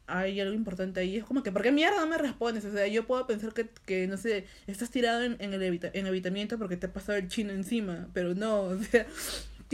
hay 0.07 0.39
algo 0.39 0.53
importante 0.53 0.99
ahí, 0.99 1.17
es 1.17 1.23
como 1.23 1.41
que, 1.41 1.51
¿por 1.51 1.63
qué 1.63 1.71
mierda 1.71 1.99
no 1.99 2.07
me 2.07 2.17
respondes? 2.17 2.63
O 2.65 2.71
sea, 2.71 2.87
yo 2.87 3.07
puedo 3.07 3.25
pensar 3.25 3.53
que, 3.53 3.67
que 3.85 4.07
no 4.07 4.17
sé, 4.17 4.45
estás 4.67 4.91
tirado 4.91 5.23
en, 5.23 5.35
en 5.39 5.53
el 5.53 5.61
evita- 5.63 5.89
en 5.93 6.59
porque 6.59 6.77
te 6.77 6.85
ha 6.85 6.93
pasado 6.93 7.17
el 7.17 7.27
chino 7.27 7.51
encima, 7.51 8.07
pero 8.13 8.35
no, 8.35 8.61
o 8.61 8.77
sea... 8.83 9.07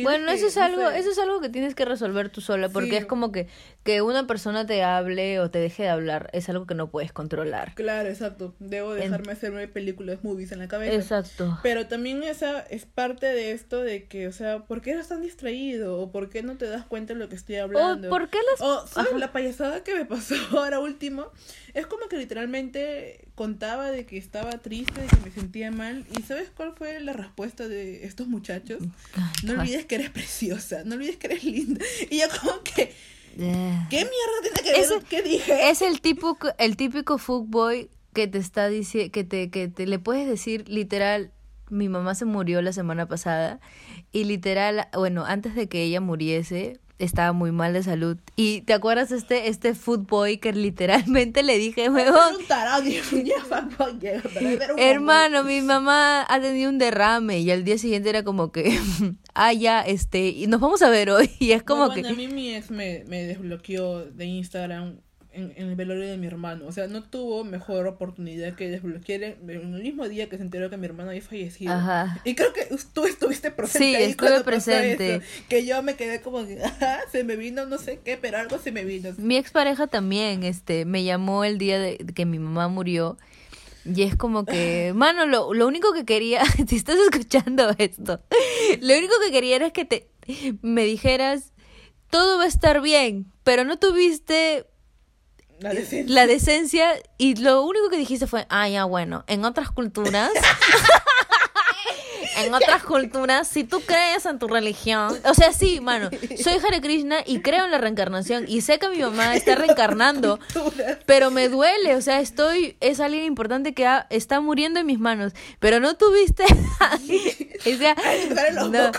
Bueno, 0.04 0.28
que, 0.28 0.34
eso 0.34 0.48
es 0.48 0.56
no 0.56 0.64
algo, 0.64 0.90
sé. 0.90 1.00
eso 1.00 1.10
es 1.12 1.20
algo 1.20 1.42
que 1.42 1.50
tienes 1.50 1.76
que 1.76 1.86
resolver 1.86 2.30
tú 2.30 2.42
sola, 2.42 2.70
porque 2.70 2.90
Sí. 2.92 2.96
es 2.98 3.06
como 3.06 3.32
que 3.32 3.48
que 3.84 4.02
una 4.02 4.28
persona 4.28 4.66
te 4.66 4.84
hable 4.84 5.40
o 5.40 5.50
te 5.50 5.60
deje 5.60 5.84
de 5.84 5.90
hablar 5.90 6.30
es 6.34 6.48
algo 6.50 6.66
que 6.68 6.76
no 6.76 6.90
puedes 6.92 7.12
controlar. 7.12 7.74
Claro, 7.76 8.10
exacto. 8.10 8.54
Debo 8.60 8.96
En- 8.96 9.02
dejarme 9.02 9.32
hacerme 9.34 9.68
películas, 9.68 10.24
movies 10.24 10.52
en 10.52 10.60
la 10.60 10.68
cabeza. 10.68 10.94
Exacto. 10.96 11.58
Pero 11.64 11.88
también 11.88 12.22
esa 12.24 12.60
es 12.62 12.86
parte 12.86 13.26
de 13.26 13.52
esto 13.52 13.82
de 13.82 14.06
que, 14.06 14.28
o 14.28 14.32
sea, 14.32 14.60
¿por 14.66 14.82
qué 14.82 14.92
eres 14.92 15.08
tan 15.08 15.22
distraído? 15.22 16.00
¿O 16.00 16.12
por 16.12 16.30
qué 16.30 16.44
no 16.44 16.58
te 16.58 16.68
das 16.68 16.86
cuenta 16.86 17.14
de 17.14 17.20
lo 17.20 17.30
que 17.30 17.36
estoy 17.36 17.56
O 17.58 17.64
hablando? 17.64 18.10
por 18.10 18.30
qué 18.30 18.38
las 18.52 18.62
O, 18.62 18.86
¿sabes? 18.88 19.14
La 19.14 19.32
payasada 19.32 19.84
que 19.84 19.96
me 19.96 20.06
pasó 20.06 20.36
ahora 20.52 20.80
último 20.80 21.32
es 21.74 21.88
como 21.88 22.08
que 22.08 22.18
literalmente 22.18 23.30
contaba 23.36 23.92
de 23.92 24.06
que 24.06 24.18
estaba 24.18 24.52
triste, 24.60 25.02
de 25.02 25.08
que 25.08 25.18
me 25.18 25.32
sentía 25.32 25.72
mal. 25.72 26.06
¿Y 26.18 26.22
sabes 26.24 26.50
cuál 26.56 26.74
fue 26.76 27.00
la 27.00 27.14
respuesta 27.14 27.68
de 27.68 28.06
estos 28.06 28.28
muchachos? 28.28 28.82
No 29.44 29.54
olvides 29.54 29.86
que 29.86 29.96
eres 29.96 30.10
preciosa, 30.10 30.84
no 30.86 30.96
olvides 30.96 31.18
que 31.18 31.28
eres 31.28 31.44
linda. 31.44 31.84
Y 32.10 32.20
yo 32.20 32.26
como 32.40 32.62
que. 32.64 32.94
¿qué 33.36 33.90
mierda 33.90 34.42
tiene 34.42 34.62
que 34.64 34.90
ver 34.90 35.04
qué 35.10 35.22
dije? 35.22 35.70
Es 35.70 35.82
el 35.82 36.02
tipo, 36.02 36.38
el 36.58 36.76
típico 36.76 37.18
fuckboy 37.18 37.90
que 38.14 38.28
te 38.28 38.38
está 38.38 38.68
diciendo, 38.68 39.12
que 39.12 39.24
te, 39.24 39.50
que 39.50 39.68
te 39.68 39.88
le 39.88 40.00
puedes 40.00 40.28
decir 40.28 40.68
literal, 40.68 41.32
mi 41.70 41.88
mamá 41.88 42.16
se 42.16 42.26
murió 42.26 42.62
la 42.62 42.74
semana 42.74 43.08
pasada 43.08 43.60
y 44.12 44.26
literal, 44.26 44.90
bueno, 44.94 45.26
antes 45.26 45.56
de 45.56 45.70
que 45.70 45.84
ella 45.84 46.02
muriese, 46.02 46.80
estaba 47.04 47.34
muy 47.34 47.52
mal 47.52 47.74
de 47.74 47.84
salud. 47.84 48.18
Y 48.36 48.62
te 48.62 48.74
acuerdas 48.74 49.12
este, 49.12 49.48
este 49.48 49.76
footboy 49.76 50.38
que 50.38 50.54
literalmente 50.54 51.44
le 51.44 51.58
dije, 51.58 51.90
huevón, 51.90 52.36
Hermano, 54.78 55.44
mi 55.44 55.62
mamá 55.62 56.26
ha 56.28 56.40
tenido 56.40 56.70
un 56.70 56.78
derrame 56.78 57.40
y 57.40 57.52
al 57.52 57.64
día 57.64 57.78
siguiente 57.78 58.10
era 58.10 58.24
como 58.24 58.52
que, 58.52 58.78
ah, 59.34 59.54
ya, 59.54 59.82
este, 59.82 60.30
y 60.30 60.48
nos 60.48 60.62
vamos 60.62 60.82
a 60.82 60.90
ver 60.90 61.10
hoy. 61.10 61.30
Y 61.40 61.54
es 61.54 61.64
como 61.64 61.88
No, 61.88 61.94
que, 61.94 62.08
a 62.08 62.14
mí 62.14 62.28
mi 62.28 62.54
ex 62.54 62.70
me, 62.70 63.04
me 63.08 63.24
desbloqueó 63.24 64.06
de 64.06 64.26
Instagram 64.26 65.00
en, 65.34 65.54
en 65.56 65.70
el 65.70 65.76
velorio 65.76 66.08
de 66.08 66.18
mi 66.18 66.28
hermano. 66.28 66.66
O 66.68 66.72
sea, 66.72 66.88
no 66.88 67.04
tuvo 67.04 67.44
mejor 67.44 67.88
oportunidad 67.88 68.56
que 68.56 68.70
desbloquear 68.70 69.24
en, 69.24 69.50
el 69.50 69.84
mismo 69.84 70.08
día 70.08 70.30
que 70.30 70.38
se 70.38 70.44
enteró 70.44 70.70
que 70.70 70.78
mi 70.78 70.86
hermano 70.86 71.10
había 71.10 71.22
fallecido. 71.22 71.74
Ajá. 71.74 72.22
Y 72.24 72.36
creo 72.36 72.54
que 72.54 72.68
tú 72.94 73.06
estuviste 73.06 73.52
presente. 73.52 73.88
Sí, 73.88 73.96
ahí 73.96 74.12
estuve 74.12 74.42
presente. 74.42 75.16
eso, 75.16 75.26
que 75.50 75.66
yo 75.66 75.82
me 75.84 75.96
quedé 75.96 76.22
como 76.22 76.46
que, 76.46 76.62
se 77.12 77.24
me 77.24 77.36
vino 77.36 77.66
no 77.66 77.78
sé 77.78 78.00
qué, 78.04 78.18
pero 78.18 78.38
algo 78.38 78.58
se 78.58 78.72
me 78.72 78.84
vino. 78.84 79.12
mi 79.18 79.38
expareja 79.38 79.88
también, 79.88 80.44
este, 80.44 80.86
me 80.86 81.04
llamó 81.04 81.44
el 81.44 81.58
día 81.58 81.80
de 81.80 81.98
que 81.98 82.26
mi 82.26 82.40
mamá 82.40 82.68
murió. 82.68 83.18
Y 83.86 84.04
es 84.04 84.16
como 84.16 84.46
que, 84.46 84.92
mano, 84.96 85.26
lo, 85.26 85.54
lo 85.54 85.68
único 85.68 85.94
que 85.94 86.06
quería, 86.06 86.44
si 86.68 86.76
estás 86.76 86.98
escuchando 86.98 87.74
esto, 87.78 88.22
lo 88.82 88.98
único 88.98 89.14
que 89.26 89.32
quería 89.32 89.56
era 89.56 89.70
que 89.72 89.86
te, 89.86 90.08
me 90.62 90.84
dijeras, 90.86 91.54
todo 92.10 92.38
va 92.38 92.44
a 92.44 92.48
estar 92.48 92.82
bien, 92.82 93.32
pero 93.44 93.64
no 93.64 93.80
tuviste 93.80 94.66
La 95.62 95.74
decencia. 95.74 96.14
la 96.16 96.28
decencia 96.28 96.94
y 97.18 97.36
lo 97.36 97.64
único 97.64 97.90
que 97.90 97.98
dijiste 97.98 98.28
fue, 98.28 98.46
ah, 98.50 98.68
ya 98.68 98.84
bueno, 98.86 99.24
en 99.28 99.46
otras 99.46 99.70
culturas, 99.72 100.32
en 102.38 102.54
otras 102.54 102.84
culturas, 102.84 103.48
si 103.48 103.64
tú 103.64 103.82
crees 103.82 104.26
en 104.26 104.40
tu 104.40 104.48
religión, 104.48 105.16
o 105.26 105.34
sea, 105.34 105.54
sí, 105.54 105.80
mano, 105.82 106.10
soy 106.42 106.54
Hare 106.66 106.82
Krishna 106.82 107.18
y 107.26 107.42
creo 107.42 107.66
en 107.66 107.72
la 107.72 107.78
reencarnación 107.78 108.46
y 108.48 108.62
sé 108.62 108.80
que 108.80 108.88
mi 108.90 109.00
mamá 109.00 109.36
está 109.36 109.56
reencarnando, 109.56 110.40
pero 111.06 111.30
me 111.30 111.50
duele, 111.50 111.96
o 111.96 112.02
sea, 112.02 112.20
estoy, 112.22 112.78
es 112.80 113.00
alguien 113.00 113.26
importante 113.26 113.74
que 113.74 113.86
ha- 113.86 114.08
está 114.10 114.40
muriendo 114.40 114.80
en 114.80 114.86
mis 114.88 115.00
manos, 115.00 115.34
pero 115.60 115.80
no 115.80 115.96
tuviste, 115.98 116.44
o 117.66 117.78
sea, 117.78 117.96
no, 118.70 118.92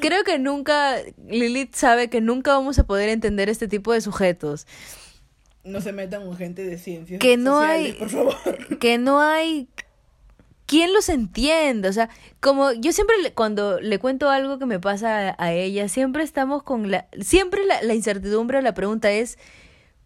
creo 0.00 0.24
que 0.24 0.38
nunca, 0.38 0.96
Lilith 1.28 1.74
sabe 1.74 2.10
que 2.10 2.20
nunca 2.20 2.52
vamos 2.52 2.78
a 2.78 2.84
poder 2.84 3.08
entender 3.08 3.48
este 3.48 3.68
tipo 3.68 3.92
de 3.92 4.00
sujetos. 4.00 4.66
No 5.64 5.80
se 5.80 5.92
metan 5.92 6.26
con 6.26 6.36
gente 6.36 6.64
de 6.64 6.76
ciencias. 6.78 7.20
Que 7.20 7.36
no 7.36 7.58
sociales, 7.60 7.92
hay- 7.92 7.98
Por 7.98 8.08
favor. 8.10 8.34
que 8.80 8.98
no 8.98 9.20
hay 9.20 9.68
quien 10.66 10.94
los 10.94 11.08
entienda, 11.10 11.88
o 11.90 11.92
sea, 11.92 12.08
como 12.40 12.72
yo 12.72 12.92
siempre 12.92 13.16
le- 13.22 13.32
cuando 13.34 13.78
le 13.80 13.98
cuento 13.98 14.30
algo 14.30 14.58
que 14.58 14.64
me 14.66 14.80
pasa 14.80 15.30
a, 15.30 15.34
a 15.38 15.52
ella, 15.52 15.88
siempre 15.88 16.22
estamos 16.22 16.62
con 16.62 16.90
la 16.90 17.06
siempre 17.20 17.64
la, 17.66 17.82
la 17.82 17.94
incertidumbre, 17.94 18.62
la 18.62 18.74
pregunta 18.74 19.10
es 19.12 19.38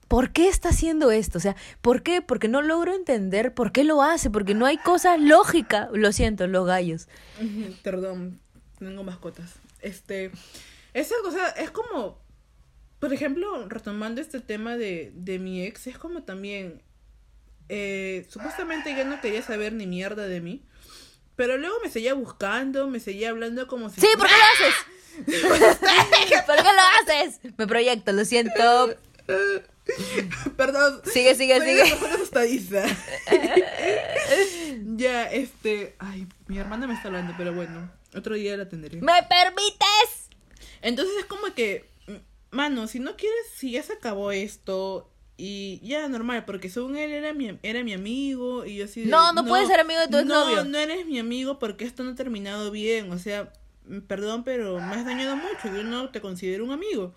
¿Por 0.09 0.31
qué 0.31 0.47
está 0.49 0.69
haciendo 0.69 1.11
esto? 1.11 1.39
O 1.39 1.41
sea, 1.41 1.57
¿por 1.81 2.05
qué? 2.05 2.23
Porque 2.23 2.47
no 2.47 2.63
logro 2.63 2.95
entender 2.95 3.55
por 3.55 3.73
qué 3.73 3.83
lo 3.83 4.03
hace, 4.03 4.31
porque 4.31 4.55
no 4.55 4.65
hay 4.65 4.77
cosa 4.79 5.17
lógica. 5.17 5.89
Lo 5.93 6.13
siento, 6.13 6.47
los 6.47 6.65
gallos. 6.65 7.09
Perdón, 7.83 8.39
tengo 8.79 9.03
mascotas. 9.03 9.55
Este, 9.81 10.31
esa 10.95 11.17
cosa 11.25 11.49
es 11.51 11.73
como, 11.73 12.19
por 12.99 13.13
ejemplo, 13.13 13.69
retomando 13.69 14.21
este 14.21 14.41
tema 14.41 14.77
de, 14.77 15.13
de 15.15 15.39
mi 15.39 15.63
ex, 15.63 15.87
es 15.87 15.99
como 15.99 16.23
también, 16.23 16.83
eh, 17.69 18.27
supuestamente 18.29 18.93
ella 18.93 19.05
no 19.05 19.21
quería 19.21 19.43
saber 19.43 19.73
ni 19.73 19.87
mierda 19.87 20.27
de 20.27 20.41
mí, 20.41 20.63
pero 21.37 21.59
luego 21.59 21.77
me 21.83 21.91
seguía 21.91 22.15
buscando, 22.15 22.89
me 22.89 23.01
seguía 23.01 23.31
hablando 23.31 23.67
como 23.67 23.91
si... 23.91 24.01
Sí, 24.01 24.09
¿por 24.17 24.27
qué 24.27 24.33
lo 24.33 24.67
haces? 24.67 24.87
¿Por 26.47 26.57
qué 26.57 26.63
lo 26.63 27.13
haces? 27.13 27.41
Me 27.57 27.67
proyecto, 27.67 28.13
lo 28.13 28.25
siento. 28.25 28.97
Perdón. 30.57 31.01
Sigue, 31.05 31.35
sigue, 31.35 31.59
soy 31.59 31.69
sigue. 31.69 31.83
una 31.83 31.91
persona 31.91 32.15
asustadiza. 32.15 32.85
ya, 34.97 35.31
este, 35.31 35.95
ay, 35.99 36.27
mi 36.49 36.59
hermana 36.59 36.87
me 36.87 36.95
está 36.95 37.09
hablando, 37.09 37.35
pero 37.37 37.55
bueno, 37.55 37.91
otro 38.15 38.35
día 38.35 38.57
la 38.57 38.65
atenderé. 38.65 39.01
¿Me 39.01 39.23
permites? 39.29 40.29
Entonces 40.83 41.15
es 41.21 41.25
como 41.27 41.55
que, 41.55 41.85
mano, 42.57 42.89
si 42.89 42.99
no 42.99 43.17
quieres, 43.17 43.47
si 43.55 43.73
ya 43.73 43.83
se 43.83 43.93
acabó 43.93 44.33
esto 44.33 45.09
y 45.37 45.81
ya 45.87 46.09
normal, 46.09 46.45
porque 46.47 46.71
según 46.71 46.97
él 46.97 47.13
era 47.13 47.33
mi, 47.35 47.59
era 47.63 47.85
mi 47.85 47.93
amigo 47.93 48.65
y 48.65 48.77
yo 48.77 48.87
así 48.87 49.03
de, 49.03 49.07
No, 49.07 49.33
no 49.33 49.45
puedes 49.45 49.69
ser 49.69 49.81
amigo 49.81 50.01
de 50.01 50.09
tu 50.09 50.17
exnovio. 50.17 50.65
No, 50.65 50.71
no 50.71 50.79
eres 50.79 51.07
mi 51.07 51.19
amigo 51.19 51.59
porque 51.59 51.85
esto 51.85 52.03
no 52.03 52.13
ha 52.13 52.15
terminado 52.15 52.71
bien, 52.71 53.13
o 53.13 53.19
sea, 53.19 53.53
mm, 53.87 54.01
perdón, 54.01 54.45
pero 54.45 54.81
me 54.81 54.97
has 54.97 55.05
dañado 55.05 55.37
mucho, 55.37 55.69
yo 55.75 55.85
no 55.85 56.09
te 56.11 56.21
considero 56.21 56.65
un 56.65 56.73
amigo. 56.73 57.15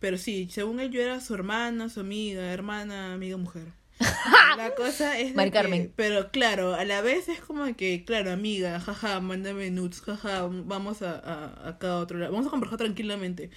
Pero 0.00 0.18
sí, 0.18 0.48
según 0.50 0.80
él 0.80 0.90
yo 0.90 1.00
era 1.00 1.20
su 1.20 1.34
hermana, 1.34 1.88
su 1.88 2.00
amiga, 2.00 2.52
hermana, 2.52 3.14
amiga, 3.14 3.36
mujer. 3.36 3.66
La 4.54 4.74
cosa 4.74 5.18
es 5.18 5.34
de 5.36 5.36
Mari 5.36 5.52
que- 5.52 5.92
pero 5.96 6.30
claro, 6.30 6.74
a 6.74 6.84
la 6.84 7.00
vez 7.02 7.28
es 7.28 7.40
como 7.40 7.74
que, 7.76 8.04
claro, 8.04 8.32
amiga, 8.32 8.80
jaja, 8.80 9.20
mándame 9.20 9.70
nudes, 9.70 10.00
jaja, 10.00 10.48
vamos 10.50 11.02
a, 11.02 11.12
a, 11.18 11.68
a 11.68 11.78
cada 11.78 11.98
otro 12.00 12.18
lado, 12.18 12.32
vamos 12.32 12.46
a 12.46 12.50
conversar 12.50 12.78
tranquilamente. 12.78 13.50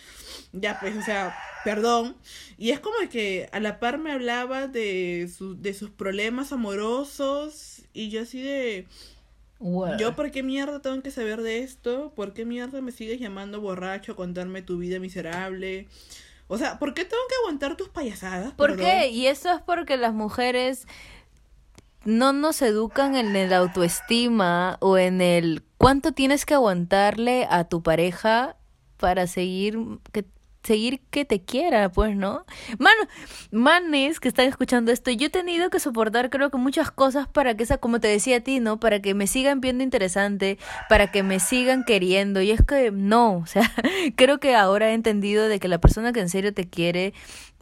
Ya, 0.53 0.79
pues, 0.79 0.97
o 0.97 1.01
sea, 1.03 1.35
perdón. 1.65 2.17
Y 2.57 2.71
es 2.71 2.79
como 2.79 2.97
que 3.11 3.49
a 3.51 3.59
la 3.59 3.79
par 3.79 3.97
me 3.99 4.11
hablaba 4.11 4.67
de, 4.67 5.29
su, 5.35 5.59
de 5.61 5.73
sus 5.73 5.89
problemas 5.91 6.51
amorosos 6.51 7.83
y 7.93 8.09
yo 8.09 8.21
así 8.23 8.41
de... 8.41 8.87
¿Yo 9.83 10.15
por 10.15 10.31
qué 10.31 10.43
mierda 10.43 10.81
tengo 10.81 11.01
que 11.01 11.11
saber 11.11 11.41
de 11.41 11.59
esto? 11.59 12.13
¿Por 12.15 12.33
qué 12.33 12.45
mierda 12.45 12.81
me 12.81 12.91
sigues 12.91 13.19
llamando 13.19 13.61
borracho 13.61 14.11
a 14.11 14.15
contarme 14.15 14.61
tu 14.61 14.77
vida 14.77 14.99
miserable? 14.99 15.87
O 16.51 16.57
sea, 16.57 16.79
¿por 16.79 16.93
qué 16.93 17.05
tengo 17.05 17.23
que 17.29 17.35
aguantar 17.35 17.77
tus 17.77 17.87
payasadas? 17.87 18.51
¿Por 18.55 18.71
Perdón. 18.71 18.85
qué? 18.85 19.07
Y 19.07 19.27
eso 19.27 19.53
es 19.53 19.61
porque 19.61 19.95
las 19.95 20.13
mujeres 20.13 20.85
no 22.03 22.33
nos 22.33 22.61
educan 22.61 23.15
en 23.15 23.37
el 23.37 23.53
autoestima 23.53 24.75
o 24.81 24.97
en 24.97 25.21
el 25.21 25.63
cuánto 25.77 26.11
tienes 26.11 26.45
que 26.45 26.53
aguantarle 26.53 27.47
a 27.49 27.63
tu 27.69 27.81
pareja 27.81 28.57
para 28.97 29.27
seguir 29.27 29.79
que 30.11 30.25
seguir 30.63 31.01
que 31.09 31.25
te 31.25 31.43
quiera, 31.43 31.91
pues, 31.91 32.15
¿no? 32.15 32.45
Manes 33.51 34.19
que 34.19 34.27
están 34.27 34.47
escuchando 34.47 34.91
esto, 34.91 35.11
yo 35.11 35.27
he 35.27 35.29
tenido 35.29 35.69
que 35.69 35.79
soportar 35.79 36.29
creo 36.29 36.49
que 36.49 36.57
muchas 36.57 36.91
cosas 36.91 37.27
para 37.27 37.55
que 37.55 37.63
esa, 37.63 37.77
como 37.77 37.99
te 37.99 38.07
decía 38.07 38.37
a 38.37 38.39
ti, 38.41 38.59
¿no? 38.59 38.79
Para 38.79 39.01
que 39.01 39.13
me 39.13 39.27
sigan 39.27 39.61
viendo 39.61 39.83
interesante, 39.83 40.57
para 40.89 41.11
que 41.11 41.23
me 41.23 41.39
sigan 41.39 41.83
queriendo. 41.83 42.41
Y 42.41 42.51
es 42.51 42.61
que 42.63 42.91
no, 42.91 43.37
o 43.37 43.45
sea, 43.45 43.71
creo 44.15 44.39
que 44.39 44.55
ahora 44.55 44.89
he 44.89 44.93
entendido 44.93 45.47
de 45.47 45.59
que 45.59 45.67
la 45.67 45.79
persona 45.79 46.13
que 46.13 46.19
en 46.19 46.29
serio 46.29 46.53
te 46.53 46.69
quiere 46.69 47.13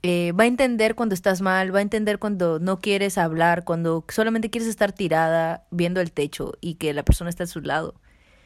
eh, 0.02 0.32
va 0.32 0.46
a 0.46 0.48
entender 0.48 0.96
cuando 0.96 1.14
estás 1.14 1.42
mal, 1.42 1.76
va 1.76 1.80
a 1.80 1.82
entender 1.82 2.20
cuando 2.20 2.60
no 2.60 2.80
quieres 2.80 3.18
hablar, 3.18 3.66
cuando 3.66 4.06
solamente 4.08 4.50
quieres 4.50 4.70
estar 4.70 4.94
tirada 4.94 5.66
viendo 5.72 6.00
el 6.00 6.12
techo 6.12 6.54
y 6.62 6.76
que 6.76 6.94
la 6.94 7.04
persona 7.04 7.30
está 7.30 7.44
a 7.44 7.48
su 7.48 7.60
lado. 7.60 7.96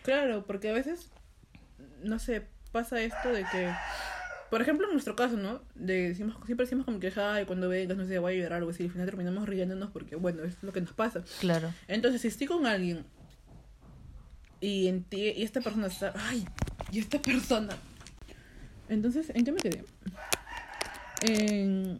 Claro, 0.03 0.45
porque 0.45 0.69
a 0.69 0.73
veces, 0.73 1.11
no 2.01 2.17
sé, 2.17 2.47
pasa 2.71 2.99
esto 3.01 3.29
de 3.29 3.45
que, 3.51 3.71
por 4.53 4.61
ejemplo, 4.61 4.85
en 4.85 4.93
nuestro 4.93 5.15
caso, 5.15 5.35
¿no? 5.35 5.63
De, 5.73 6.09
decimos, 6.09 6.35
siempre 6.45 6.67
decimos 6.67 6.85
como 6.85 6.99
que, 6.99 7.11
ay, 7.15 7.45
cuando 7.45 7.69
vengas, 7.69 7.97
no 7.97 8.05
sé, 8.05 8.19
voy 8.19 8.33
a 8.33 8.43
llorar 8.43 8.51
o 8.51 8.55
algo 8.57 8.69
así, 8.69 8.83
y 8.83 8.85
al 8.85 8.91
final 8.91 9.07
terminamos 9.07 9.49
riéndonos 9.49 9.89
porque, 9.89 10.15
bueno, 10.15 10.43
es 10.43 10.61
lo 10.61 10.71
que 10.71 10.79
nos 10.79 10.93
pasa. 10.93 11.23
Claro. 11.39 11.73
Entonces, 11.87 12.21
si 12.21 12.27
estoy 12.27 12.45
con 12.45 12.67
alguien 12.67 13.03
y, 14.61 14.89
en 14.89 15.05
ti, 15.05 15.33
y 15.35 15.41
esta 15.41 15.59
persona 15.59 15.87
está, 15.87 16.13
ay, 16.15 16.45
y 16.91 16.99
esta 16.99 17.19
persona. 17.19 17.75
Entonces, 18.89 19.31
¿en 19.33 19.43
qué 19.43 19.51
me 19.53 19.57
quedé? 19.57 19.85
En, 21.21 21.99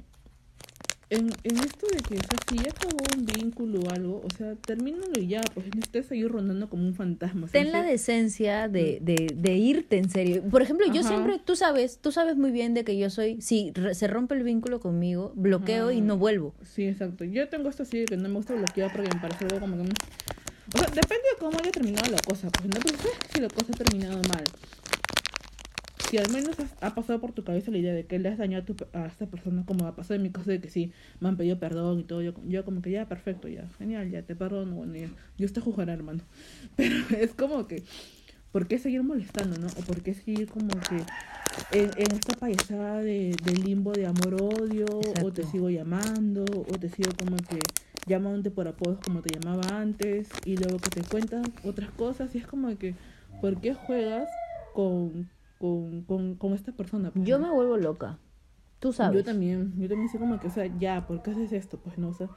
en, 1.14 1.30
en 1.44 1.58
esto 1.60 1.88
de 1.88 1.98
que, 1.98 2.16
o 2.16 2.18
sea, 2.18 2.38
si 2.50 2.56
ya 2.58 2.70
acabó 2.72 2.98
un 3.18 3.26
vínculo 3.26 3.80
o 3.82 3.90
algo, 3.90 4.22
o 4.26 4.30
sea, 4.38 4.56
termínalo 4.56 5.14
ya, 5.22 5.42
pues 5.54 5.68
no 5.74 5.82
estés 5.82 6.12
ahí 6.12 6.26
rondando 6.28 6.70
como 6.70 6.84
un 6.86 6.94
fantasma. 6.96 7.48
Ten 7.52 7.72
la 7.72 7.84
decencia 7.84 8.68
de, 8.68 9.00
de, 9.02 9.34
de 9.36 9.54
irte 9.56 9.98
en 9.98 10.10
serio. 10.10 10.44
Por 10.50 10.62
ejemplo, 10.62 10.86
yo 10.88 11.02
Ajá. 11.02 11.10
siempre, 11.10 11.40
tú 11.44 11.56
sabes, 11.56 12.00
tú 12.00 12.12
sabes 12.12 12.36
muy 12.38 12.52
bien 12.52 12.74
de 12.74 12.84
que 12.84 12.98
yo 12.98 13.10
soy, 13.10 13.42
si 13.42 13.72
re- 13.74 13.96
se 13.96 14.08
rompe 14.08 14.36
el 14.36 14.44
vínculo 14.44 14.80
conmigo, 14.80 15.32
bloqueo 15.36 15.92
y 15.92 16.02
no 16.02 16.18
vuelvo. 16.18 16.54
Sí, 16.64 16.86
exacto. 16.86 17.24
Yo 17.24 17.48
tengo 17.50 17.70
esto 17.70 17.84
así 17.84 18.00
de 18.00 18.06
que 18.06 18.18
no 18.18 18.28
me 18.30 18.36
gusta 18.36 18.54
bloquear 18.54 18.92
porque 18.92 19.10
me 19.14 19.20
parece 19.22 19.46
algo 19.46 19.60
como 19.60 19.78
que... 19.78 19.84
O 19.84 20.78
sea, 20.78 20.88
depende 20.88 21.24
de 21.34 21.38
cómo 21.40 21.58
haya 21.60 21.72
terminado 21.72 22.10
la 22.10 22.18
cosa. 22.20 22.50
Pues 22.50 22.66
no, 22.66 22.80
pero 22.84 22.98
sabes 22.98 23.18
si 23.34 23.42
la 23.42 23.50
cosa 23.50 23.72
ha 23.74 23.84
terminado 23.84 24.16
mal. 24.30 24.44
Si 26.14 26.20
al 26.20 26.30
menos 26.32 26.60
has- 26.60 26.76
ha 26.80 26.94
pasado 26.94 27.20
por 27.20 27.32
tu 27.32 27.44
cabeza 27.44 27.72
la 27.72 27.80
idea 27.80 27.92
de 27.92 28.06
que 28.06 28.20
le 28.20 28.30
has 28.30 28.38
dañado 28.38 28.62
a, 28.62 28.66
tu 28.68 28.76
a 28.94 29.08
esta 29.08 29.26
persona, 29.26 29.64
como 29.66 29.88
ha 29.88 29.96
pasado 29.96 30.14
en 30.14 30.22
mi 30.22 30.30
caso 30.30 30.52
de 30.52 30.62
que 30.62 30.70
sí, 30.70 30.92
me 31.20 31.28
han 31.28 31.38
pedido 31.38 31.58
perdón 31.58 32.02
y 32.02 32.04
todo, 32.04 32.22
yo, 32.22 32.36
yo 32.48 32.64
como 32.64 32.84
que 32.84 32.92
ya, 32.92 33.08
perfecto, 33.08 33.48
ya, 33.48 33.68
genial, 33.80 34.12
ya, 34.12 34.22
te 34.22 34.36
perdono, 34.36 34.76
bueno, 34.76 34.94
ya. 34.96 35.10
Yo 35.40 35.52
te 35.52 35.60
juzgaré, 35.60 35.92
hermano. 35.94 36.22
Pero 36.76 36.96
es 37.20 37.34
como 37.34 37.66
que, 37.66 37.82
¿por 38.52 38.68
qué 38.68 38.78
seguir 38.78 39.02
molestando, 39.02 39.58
no? 39.58 39.66
O 39.66 39.82
por 39.88 40.04
qué 40.04 40.14
seguir 40.14 40.48
como 40.50 40.68
que 40.88 40.98
en, 41.80 41.90
en 41.98 42.12
esta 42.12 42.36
payasada 42.40 43.02
de, 43.02 43.36
de 43.44 43.56
limbo 43.56 43.92
de 43.94 44.06
amor-odio, 44.06 44.86
o 45.24 45.32
te 45.32 45.44
sigo 45.48 45.72
llamando, 45.72 46.46
o 46.46 46.78
te 46.78 46.90
sigo 46.90 47.10
como 47.18 47.38
que 47.38 47.58
llamándote 48.06 48.52
por 48.52 48.68
apodos 48.68 49.00
como 49.04 49.24
te 49.24 49.34
llamaba 49.34 49.82
antes, 49.82 50.30
y 50.46 50.58
luego 50.58 50.78
que 50.78 50.92
te 50.92 51.02
cuentan 51.02 51.42
otras 51.64 51.90
cosas, 51.90 52.36
y 52.36 52.38
es 52.38 52.46
como 52.46 52.78
que, 52.78 52.94
¿por 53.42 53.60
qué 53.60 53.74
juegas 53.74 54.30
con, 54.76 55.28
con, 55.64 56.02
con, 56.02 56.36
con 56.36 56.52
esta 56.52 56.74
persona? 56.74 57.12
Pues, 57.12 57.26
Yo 57.26 57.40
¿no? 57.40 57.48
me 57.48 57.54
vuelvo 57.54 57.78
loca. 57.78 58.18
Tú 58.82 58.92
sabes. 58.92 59.16
Yo 59.20 59.24
también, 59.24 59.74
yo 59.78 59.88
también 59.88 60.10
sé 60.10 60.20
como 60.20 60.38
que, 60.38 60.48
o 60.48 60.50
sea, 60.50 60.66
ya, 60.78 61.08
¿por 61.08 61.24
qué 61.24 61.32
haces 61.32 61.54
esto? 61.54 61.78
Pues 61.78 61.98
no, 61.98 62.10
o 62.10 62.14
sea, 62.14 62.28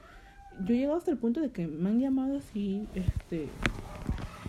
yo 0.61 0.75
he 0.75 0.79
llegado 0.79 0.97
hasta 0.97 1.11
el 1.11 1.19
punto 1.19 1.41
de 1.41 1.51
que 1.51 1.67
me 1.67 1.89
han 1.89 1.99
llamado 1.99 2.37
así, 2.37 2.87
este, 2.95 3.49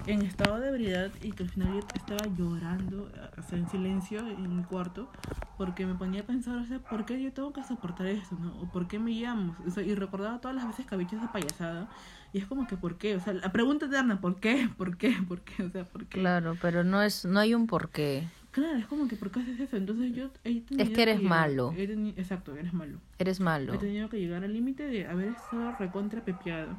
en 0.05 0.21
estado 0.21 0.59
de 0.59 0.69
ebriedad 0.69 1.09
y 1.23 1.31
que 1.31 1.41
al 1.41 1.49
final 1.49 1.73
yo 1.73 1.79
estaba 1.79 2.23
llorando, 2.37 3.09
o 3.35 3.41
sea, 3.41 3.57
en 3.57 3.67
silencio 3.67 4.19
en 4.19 4.55
mi 4.55 4.61
cuarto, 4.61 5.09
porque 5.57 5.87
me 5.87 5.95
ponía 5.95 6.21
a 6.21 6.25
pensar, 6.25 6.59
o 6.59 6.65
sea, 6.67 6.77
¿por 6.77 7.03
qué 7.07 7.19
yo 7.19 7.33
tengo 7.33 7.53
que 7.53 7.63
soportar 7.63 8.05
esto, 8.05 8.37
no? 8.39 8.61
O 8.61 8.67
¿por 8.71 8.87
qué 8.87 8.99
me 8.99 9.09
llamo? 9.09 9.55
O 9.65 9.71
sea, 9.71 9.81
y 9.81 9.95
recordaba 9.95 10.39
todas 10.39 10.55
las 10.55 10.67
veces 10.67 10.85
que 10.85 10.93
había 10.93 11.07
hecho 11.07 11.17
esa 11.17 11.31
payasada, 11.31 11.89
y 12.31 12.37
es 12.37 12.45
como 12.45 12.67
que, 12.67 12.77
¿por 12.77 12.99
qué? 12.99 13.15
O 13.15 13.19
sea, 13.21 13.33
la 13.33 13.51
pregunta 13.51 13.87
eterna, 13.87 14.21
¿por 14.21 14.39
qué? 14.39 14.69
¿Por 14.77 14.97
qué? 14.97 15.15
¿Por 15.27 15.41
qué? 15.41 15.63
O 15.63 15.71
sea, 15.71 15.83
¿por 15.83 16.05
qué? 16.05 16.19
Claro, 16.19 16.55
pero 16.61 16.83
no 16.83 17.01
es, 17.01 17.25
no 17.25 17.39
hay 17.39 17.55
un 17.55 17.65
porqué. 17.65 18.27
Claro, 18.57 18.75
es 18.79 18.87
como 18.87 19.07
que, 19.07 19.15
¿por 19.15 19.29
qué 19.29 19.41
haces 19.41 19.59
eso? 19.59 19.77
Entonces 19.77 20.15
yo 20.15 20.31
he 20.43 20.61
tenido 20.61 20.91
que 20.91 21.01
eres 21.03 21.19
llegar- 21.19 21.29
malo. 21.29 21.75
he 21.77 21.83
exacto, 22.17 22.55
eres 22.55 22.73
malo. 22.73 22.97
Eres 23.19 23.39
malo. 23.39 23.75
He 23.75 23.77
tenido 23.77 24.09
que 24.09 24.19
llegar 24.19 24.43
al 24.43 24.51
límite 24.51 24.87
de 24.87 25.05
haber 25.05 25.27
estado 25.27 25.73
recontra 25.73 26.21
pepeado. 26.21 26.73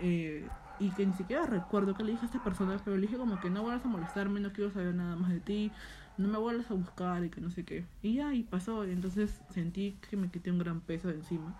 Eh, 0.00 0.48
y 0.80 0.90
que 0.90 1.06
ni 1.06 1.12
siquiera 1.12 1.46
recuerdo 1.46 1.94
que 1.94 2.02
le 2.02 2.10
dije 2.10 2.24
a 2.24 2.26
esta 2.26 2.40
persona, 2.40 2.80
pero 2.84 2.96
le 2.96 3.02
dije 3.02 3.16
como 3.16 3.38
que 3.38 3.48
no 3.48 3.62
vuelvas 3.62 3.84
a 3.84 3.88
molestarme, 3.88 4.40
no 4.40 4.52
quiero 4.52 4.72
saber 4.72 4.92
nada 4.92 5.14
más 5.14 5.30
de 5.30 5.38
ti, 5.38 5.70
no 6.16 6.26
me 6.26 6.36
vuelvas 6.38 6.68
a 6.68 6.74
buscar 6.74 7.24
y 7.24 7.28
que 7.30 7.40
no 7.40 7.52
sé 7.52 7.62
qué. 7.62 7.84
Y 8.02 8.14
ya, 8.14 8.34
y 8.34 8.42
pasó, 8.42 8.84
y 8.84 8.90
entonces 8.90 9.30
sentí 9.54 9.94
que 10.10 10.16
me 10.16 10.28
quité 10.30 10.50
un 10.50 10.58
gran 10.58 10.80
peso 10.80 11.06
de 11.06 11.14
encima. 11.14 11.54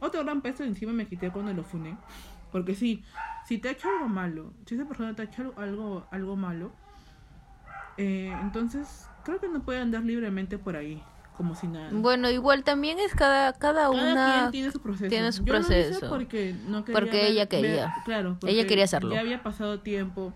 Otro 0.00 0.24
gran 0.24 0.42
peso 0.42 0.64
encima 0.64 0.92
me 0.92 1.06
quité 1.06 1.30
cuando 1.30 1.52
lo 1.54 1.62
funé. 1.62 1.96
Porque 2.50 2.74
sí, 2.74 3.04
si 3.46 3.58
te 3.58 3.68
ha 3.68 3.72
hecho 3.72 3.88
algo 3.88 4.08
malo, 4.08 4.52
si 4.66 4.74
esa 4.74 4.86
persona 4.86 5.14
te 5.14 5.22
ha 5.22 5.26
hecho 5.26 5.54
algo, 5.56 6.04
algo 6.10 6.34
malo, 6.34 6.72
eh, 7.98 8.36
entonces 8.40 9.06
creo 9.24 9.40
que 9.40 9.48
no 9.48 9.60
puede 9.62 9.80
andar 9.80 10.02
libremente 10.02 10.58
por 10.58 10.76
ahí, 10.76 11.02
como 11.36 11.54
si 11.54 11.66
nada. 11.68 11.90
Bueno, 11.92 12.30
igual 12.30 12.64
también 12.64 12.98
es 12.98 13.14
cada, 13.14 13.52
cada, 13.52 13.88
Cada 13.88 13.90
una... 13.90 14.50
tiene 14.50 14.70
su 14.72 14.80
proceso. 14.80 15.08
tiene 15.08 15.32
su 15.32 15.44
Yo 15.44 15.52
lo 15.54 15.60
hice 15.60 15.82
proceso. 15.84 16.08
porque 16.08 16.54
no 16.68 16.84
quería 16.84 17.00
Porque 17.00 17.16
ver- 17.16 17.26
ella 17.26 17.40
ver- 17.42 17.48
quería. 17.48 17.94
claro. 18.04 18.38
Ella 18.46 18.66
quería 18.66 18.84
hacerlo. 18.84 19.14
Ya 19.14 19.20
había 19.20 19.42
pasado 19.42 19.80
tiempo. 19.80 20.32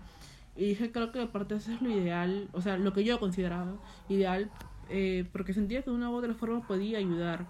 Y 0.55 0.69
dije, 0.69 0.91
creo 0.91 1.11
que 1.11 1.21
aparte 1.21 1.55
eso 1.55 1.71
es 1.71 1.81
lo 1.81 1.89
ideal. 1.89 2.47
O 2.51 2.61
sea, 2.61 2.77
lo 2.77 2.91
que 2.93 3.03
yo 3.03 3.19
consideraba 3.19 3.73
ideal. 4.09 4.49
eh, 4.89 5.25
porque 5.33 5.53
sentía 5.53 5.81
que 5.81 5.89
de 5.89 5.95
una 5.97 6.09
u 6.09 6.13
otra 6.15 6.33
forma 6.33 6.65
podía 6.65 6.97
ayudar 6.97 7.45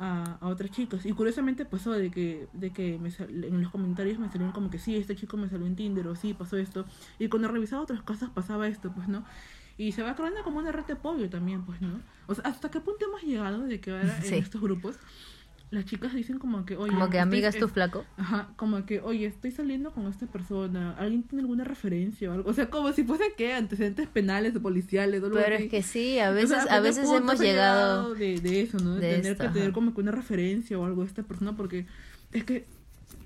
a, 0.00 0.38
a 0.40 0.48
otras 0.48 0.70
chicas. 0.70 1.04
Y 1.06 1.12
curiosamente 1.12 1.64
pasó 1.64 1.92
de 1.92 2.10
que, 2.10 2.48
de 2.52 2.70
que 2.70 2.98
me 2.98 3.10
sal- 3.10 3.44
en 3.44 3.60
los 3.62 3.70
comentarios 3.70 4.18
me 4.18 4.26
salieron 4.28 4.52
como 4.52 4.70
que 4.70 4.78
sí, 4.78 4.96
este 4.96 5.14
chico 5.16 5.36
me 5.36 5.48
salió 5.48 5.66
en 5.66 5.76
Tinder 5.76 6.06
o 6.08 6.14
sí, 6.16 6.34
pasó 6.34 6.56
esto. 6.56 6.84
Y 7.18 7.28
cuando 7.28 7.48
revisaba 7.48 7.82
otras 7.82 8.02
cosas 8.02 8.30
pasaba 8.30 8.68
esto, 8.68 8.92
pues, 8.94 9.08
¿no? 9.08 9.24
Y 9.76 9.92
se 9.92 10.02
va 10.02 10.16
creando 10.16 10.42
como 10.42 10.58
una 10.58 10.72
red 10.72 10.84
de 10.86 10.94
apoyo 10.94 11.30
también, 11.30 11.64
pues, 11.64 11.80
¿no? 11.80 12.00
O 12.26 12.34
sea, 12.34 12.44
¿hasta 12.50 12.68
qué 12.70 12.80
punto 12.80 13.04
hemos 13.06 13.22
llegado 13.22 13.62
de 13.62 13.80
que 13.80 13.92
ahora 13.92 14.20
Sí. 14.22 14.34
en 14.34 14.42
estos 14.42 14.60
grupos 14.60 14.98
las 15.70 15.84
chicas 15.84 16.14
dicen 16.14 16.38
como 16.38 16.64
que, 16.64 16.76
oye, 16.76 16.90
Como 16.92 17.10
que 17.10 17.18
estoy- 17.18 17.20
amigas 17.20 17.56
tu 17.56 17.66
es- 17.66 17.72
flaco. 17.72 18.04
Ajá, 18.16 18.48
como 18.56 18.86
que, 18.86 19.00
oye, 19.00 19.26
estoy 19.26 19.50
saliendo 19.50 19.90
con 19.92 20.06
esta 20.06 20.26
persona, 20.26 20.94
¿alguien 20.98 21.22
tiene 21.24 21.42
alguna 21.42 21.64
referencia 21.64 22.30
o 22.30 22.32
algo? 22.32 22.50
O 22.50 22.54
sea, 22.54 22.70
como 22.70 22.92
si 22.92 23.04
fuese 23.04 23.32
que 23.36 23.52
antecedentes 23.52 24.06
penales 24.08 24.56
o 24.56 24.62
policiales 24.62 25.22
o 25.22 25.26
algo 25.26 25.38
Pero 25.38 25.56
así. 25.56 25.64
es 25.64 25.70
que 25.70 25.82
sí, 25.82 26.18
a 26.20 26.30
O 26.30 26.34
veces, 26.34 26.62
sea, 26.62 26.74
a 26.74 26.76
qué 26.76 26.88
veces 26.88 27.10
hemos 27.10 27.38
llegado... 27.38 28.14
de, 28.14 28.40
de 28.40 28.62
eso, 28.62 28.78
¿no? 28.78 28.94
De, 28.94 29.06
de 29.06 29.16
tener 29.16 29.32
esto, 29.32 29.44
que 29.44 29.50
tener 29.50 29.72
como 29.72 29.92
que 29.94 30.00
una 30.00 30.12
referencia 30.12 30.78
o 30.78 30.84
algo 30.86 31.02
de 31.02 31.08
esta 31.08 31.22
persona 31.22 31.54
porque 31.56 31.86
es 32.32 32.44
que... 32.44 32.64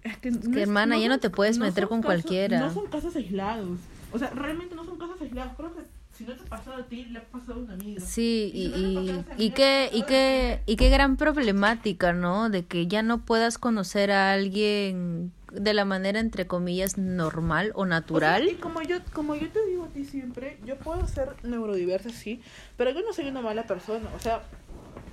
Es 0.02 0.16
que, 0.16 0.32
no 0.32 0.50
que, 0.50 0.62
hermana, 0.62 0.98
ya 0.98 1.08
no 1.08 1.20
te 1.20 1.30
puedes 1.30 1.58
meter 1.58 1.86
con 1.86 2.00
casos- 2.00 2.06
cualquiera. 2.22 2.58
No 2.58 2.72
son 2.72 2.86
casos 2.88 3.14
aislados. 3.14 3.78
O 4.10 4.18
sea, 4.18 4.30
realmente 4.30 4.74
no 4.74 4.84
son 4.84 4.98
casos 4.98 5.20
aislados. 5.20 5.52
Creo 5.56 5.72
que 5.76 5.82
si 6.16 6.24
no 6.24 6.34
te 6.34 6.42
ha 6.42 6.46
pasado 6.46 6.76
a 6.76 6.86
ti, 6.86 7.06
le 7.06 7.18
ha 7.18 7.24
pasado 7.24 7.54
a 7.60 7.64
una 7.64 7.74
amiga. 7.74 8.00
Sí, 8.00 8.50
Y 8.54 8.66
y, 8.66 9.24
y, 9.38 9.46
y 9.46 9.50
qué, 9.50 9.90
y 9.92 10.02
qué, 10.02 10.60
y 10.66 10.76
qué 10.76 10.90
gran 10.90 11.16
problemática, 11.16 12.12
¿no? 12.12 12.50
De 12.50 12.64
que 12.64 12.86
ya 12.86 13.02
no 13.02 13.24
puedas 13.24 13.58
conocer 13.58 14.10
a 14.10 14.32
alguien 14.32 15.32
de 15.52 15.74
la 15.74 15.84
manera, 15.84 16.20
entre 16.20 16.46
comillas, 16.46 16.98
normal 16.98 17.72
o 17.74 17.86
natural. 17.86 18.42
O 18.42 18.44
sea, 18.44 18.54
y 18.54 18.56
como 18.56 18.82
yo, 18.82 18.98
como 19.12 19.34
yo 19.34 19.48
te 19.50 19.64
digo 19.66 19.84
a 19.84 19.88
ti 19.88 20.04
siempre, 20.04 20.58
yo 20.64 20.76
puedo 20.76 21.06
ser 21.06 21.34
neurodiversa, 21.42 22.10
sí, 22.10 22.40
pero 22.76 22.90
yo 22.90 23.02
no 23.02 23.12
soy 23.12 23.28
una 23.28 23.42
mala 23.42 23.64
persona. 23.64 24.08
O 24.14 24.18
sea, 24.18 24.42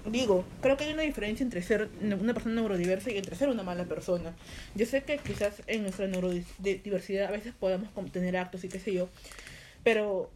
digo, 0.05 0.45
creo 0.61 0.77
que 0.77 0.85
hay 0.85 0.93
una 0.93 1.03
diferencia 1.03 1.43
entre 1.43 1.61
ser 1.61 1.89
una 2.01 2.33
persona 2.33 2.55
neurodiversa 2.55 3.11
y 3.11 3.17
entre 3.17 3.35
ser 3.35 3.49
una 3.49 3.63
mala 3.63 3.85
persona. 3.85 4.33
Yo 4.75 4.85
sé 4.85 5.03
que 5.03 5.17
quizás 5.17 5.61
en 5.67 5.83
nuestra 5.83 6.07
neurodiversidad 6.07 7.27
a 7.27 7.31
veces 7.31 7.53
podemos 7.57 7.89
como 7.91 8.09
tener 8.09 8.37
actos 8.37 8.63
y 8.63 8.69
qué 8.69 8.79
sé 8.79 8.93
yo, 8.93 9.09
pero 9.83 10.31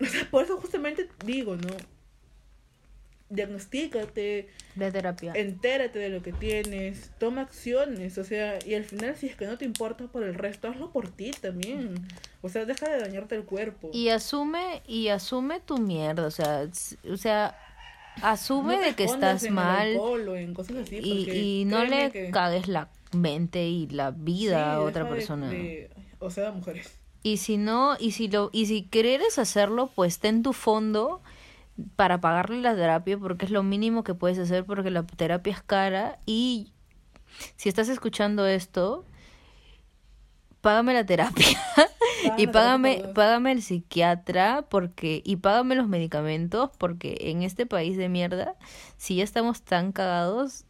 o 0.00 0.04
sea, 0.06 0.28
por 0.30 0.44
eso 0.44 0.56
justamente 0.58 1.08
digo, 1.24 1.56
¿no? 1.56 1.68
Diagnostícate, 3.28 4.48
de 4.74 4.90
terapia. 4.90 5.32
entérate 5.36 6.00
de 6.00 6.08
lo 6.08 6.20
que 6.20 6.32
tienes, 6.32 7.12
toma 7.20 7.42
acciones, 7.42 8.18
o 8.18 8.24
sea, 8.24 8.58
y 8.66 8.74
al 8.74 8.84
final 8.84 9.14
si 9.14 9.26
es 9.28 9.36
que 9.36 9.46
no 9.46 9.56
te 9.56 9.64
importa 9.64 10.08
por 10.08 10.24
el 10.24 10.34
resto, 10.34 10.66
hazlo 10.66 10.90
por 10.90 11.08
ti 11.12 11.30
también. 11.40 11.94
O 12.42 12.48
sea, 12.48 12.64
deja 12.64 12.88
de 12.88 12.98
dañarte 13.00 13.36
el 13.36 13.44
cuerpo. 13.44 13.90
Y 13.92 14.08
asume, 14.08 14.82
y 14.84 15.08
asume 15.08 15.60
tu 15.60 15.78
mierda, 15.78 16.26
o 16.26 16.30
sea, 16.32 16.66
o 17.08 17.16
sea, 17.16 17.56
asume 18.20 18.76
No 18.78 18.82
de 18.82 18.94
que 18.94 19.04
estás 19.04 19.44
en 19.44 19.54
mal 19.54 19.96
o 19.96 20.34
en 20.34 20.52
cosas 20.52 20.78
así, 20.78 20.96
y, 21.00 21.30
y 21.60 21.64
no 21.66 21.84
le 21.84 22.10
que- 22.10 22.30
cagues 22.32 22.66
la 22.66 22.88
mente 23.12 23.64
y 23.68 23.86
la 23.90 24.10
vida 24.10 24.56
Sí, 24.56 24.70
a 24.76 24.80
otra 24.80 25.04
de- 25.04 25.10
persona. 25.10 25.48
de- 25.50 25.88
o 26.18 26.30
sea, 26.30 26.50
mujeres. 26.50 26.96
Y 27.22 27.36
si 27.36 27.56
no, 27.58 27.96
y 27.98 28.12
si 28.12 28.28
lo, 28.28 28.50
y 28.52 28.66
si 28.66 28.86
quieres 28.88 29.38
hacerlo, 29.38 29.90
pues 29.94 30.18
ten 30.18 30.42
tu 30.42 30.52
fondo 30.52 31.20
para 31.96 32.20
pagarle 32.20 32.60
la 32.60 32.74
terapia, 32.74 33.18
porque 33.18 33.46
es 33.46 33.50
lo 33.50 33.62
mínimo 33.62 34.04
que 34.04 34.14
puedes 34.14 34.38
hacer, 34.38 34.64
porque 34.64 34.90
la 34.90 35.06
terapia 35.06 35.52
es 35.52 35.62
cara. 35.62 36.18
Y 36.26 36.72
si 37.56 37.68
estás 37.68 37.88
escuchando 37.88 38.46
esto, 38.46 39.04
págame 40.60 40.94
la 40.94 41.04
terapia. 41.04 41.58
y 42.38 42.46
págame, 42.46 43.04
págame 43.14 43.52
el 43.52 43.62
psiquiatra, 43.62 44.66
porque, 44.68 45.22
y 45.24 45.36
págame 45.36 45.74
los 45.74 45.88
medicamentos, 45.88 46.70
porque 46.78 47.16
en 47.20 47.42
este 47.42 47.66
país 47.66 47.96
de 47.96 48.08
mierda, 48.08 48.56
si 48.96 49.16
ya 49.16 49.24
estamos 49.24 49.62
tan 49.62 49.92
cagados, 49.92 50.64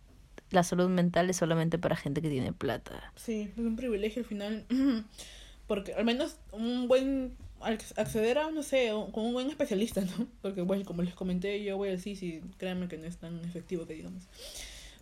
la 0.50 0.64
salud 0.64 0.88
mental 0.88 1.30
es 1.30 1.36
solamente 1.36 1.78
para 1.78 1.96
gente 1.96 2.22
que 2.22 2.28
tiene 2.28 2.52
plata. 2.52 3.12
Sí, 3.16 3.52
es 3.52 3.58
un 3.58 3.76
privilegio 3.76 4.22
al 4.22 4.26
final. 4.26 4.66
Porque 5.70 5.94
al 5.94 6.04
menos 6.04 6.34
un 6.50 6.88
buen. 6.88 7.36
acceder 7.60 8.38
a, 8.38 8.50
no 8.50 8.64
sé, 8.64 8.90
con 9.12 9.24
un 9.24 9.32
buen 9.32 9.48
especialista, 9.50 10.00
¿no? 10.00 10.26
Porque, 10.42 10.62
bueno, 10.62 10.84
como 10.84 11.02
les 11.02 11.14
comenté, 11.14 11.62
yo 11.62 11.76
voy 11.76 11.90
al 11.90 12.00
sí, 12.00 12.40
créanme 12.58 12.88
que 12.88 12.98
no 12.98 13.04
es 13.04 13.18
tan 13.18 13.44
efectivo 13.44 13.86
que 13.86 13.94
digamos. 13.94 14.24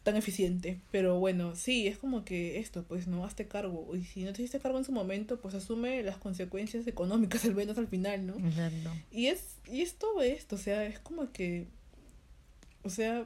Tan 0.02 0.18
eficiente. 0.18 0.78
Pero 0.90 1.18
bueno, 1.20 1.56
sí, 1.56 1.86
es 1.86 1.96
como 1.96 2.22
que 2.22 2.58
esto, 2.58 2.84
pues, 2.84 3.06
¿no? 3.06 3.24
Hazte 3.24 3.48
cargo. 3.48 3.96
Y 3.96 4.04
si 4.04 4.24
no 4.24 4.34
te 4.34 4.42
hiciste 4.42 4.60
cargo 4.60 4.76
en 4.76 4.84
su 4.84 4.92
momento, 4.92 5.40
pues 5.40 5.54
asume 5.54 6.02
las 6.02 6.18
consecuencias 6.18 6.86
económicas, 6.86 7.42
al 7.46 7.54
menos 7.54 7.78
al 7.78 7.88
final, 7.88 8.26
¿no? 8.26 8.34
Exacto. 8.34 8.90
Y 9.10 9.28
es, 9.28 9.56
y 9.72 9.80
es 9.80 9.94
todo 9.94 10.20
esto, 10.20 10.56
o 10.56 10.58
sea, 10.58 10.84
es 10.84 10.98
como 10.98 11.32
que, 11.32 11.66
o 12.82 12.90
sea, 12.90 13.24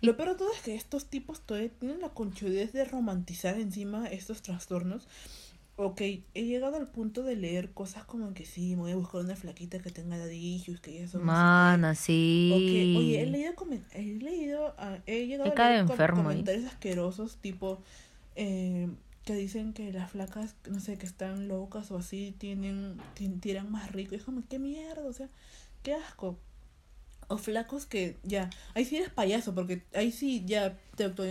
lo 0.00 0.16
peor 0.16 0.30
de 0.30 0.34
todo 0.36 0.50
es 0.54 0.62
que 0.62 0.74
estos 0.74 1.10
tipos 1.10 1.42
todavía 1.42 1.68
tienen 1.78 2.00
la 2.00 2.08
conchudez 2.08 2.72
de 2.72 2.86
romantizar 2.86 3.60
encima 3.60 4.06
estos 4.06 4.40
trastornos. 4.40 5.06
Ok, 5.80 6.00
he 6.00 6.44
llegado 6.44 6.76
al 6.76 6.88
punto 6.88 7.22
de 7.22 7.36
leer 7.36 7.70
cosas 7.72 8.04
como 8.04 8.34
que 8.34 8.44
sí, 8.44 8.74
me 8.74 8.82
voy 8.82 8.92
a 8.92 8.96
buscar 8.96 9.20
una 9.20 9.36
flaquita 9.36 9.78
que 9.78 9.90
tenga 9.90 10.18
daddy 10.18 10.54
issues, 10.56 10.80
que 10.80 10.92
ya 10.98 11.06
son... 11.06 11.24
Mana, 11.24 11.94
sí. 11.94 12.48
que, 12.68 12.90
oye, 12.96 13.22
he 13.22 13.26
leído, 13.26 13.54
he 13.94 14.02
leído, 14.02 14.74
ah, 14.76 14.98
he 15.06 15.26
llegado 15.28 15.50
He 15.50 15.52
a 15.52 15.54
leer 15.68 15.80
enfermo 15.80 16.22
comentarios 16.22 16.64
asquerosos, 16.66 17.36
tipo, 17.36 17.80
eh, 18.34 18.88
que 19.24 19.34
dicen 19.34 19.72
que 19.72 19.92
las 19.92 20.10
flacas, 20.10 20.56
no 20.68 20.80
sé, 20.80 20.98
que 20.98 21.06
están 21.06 21.46
locas 21.46 21.92
o 21.92 21.98
así, 21.98 22.34
tienen, 22.38 22.96
ti- 23.14 23.28
tiran 23.40 23.70
más 23.70 23.92
rico. 23.92 24.14
Y 24.16 24.18
es 24.18 24.24
como, 24.24 24.42
qué 24.48 24.58
mierda, 24.58 25.04
o 25.04 25.12
sea, 25.12 25.28
qué 25.84 25.94
asco. 25.94 26.38
O 27.30 27.36
flacos 27.36 27.84
que, 27.84 28.16
ya, 28.22 28.48
ahí 28.74 28.86
sí 28.86 28.96
eres 28.96 29.10
payaso, 29.10 29.54
porque 29.54 29.82
ahí 29.94 30.12
sí 30.12 30.44
ya 30.46 30.78
te, 30.96 31.04
auto, 31.04 31.24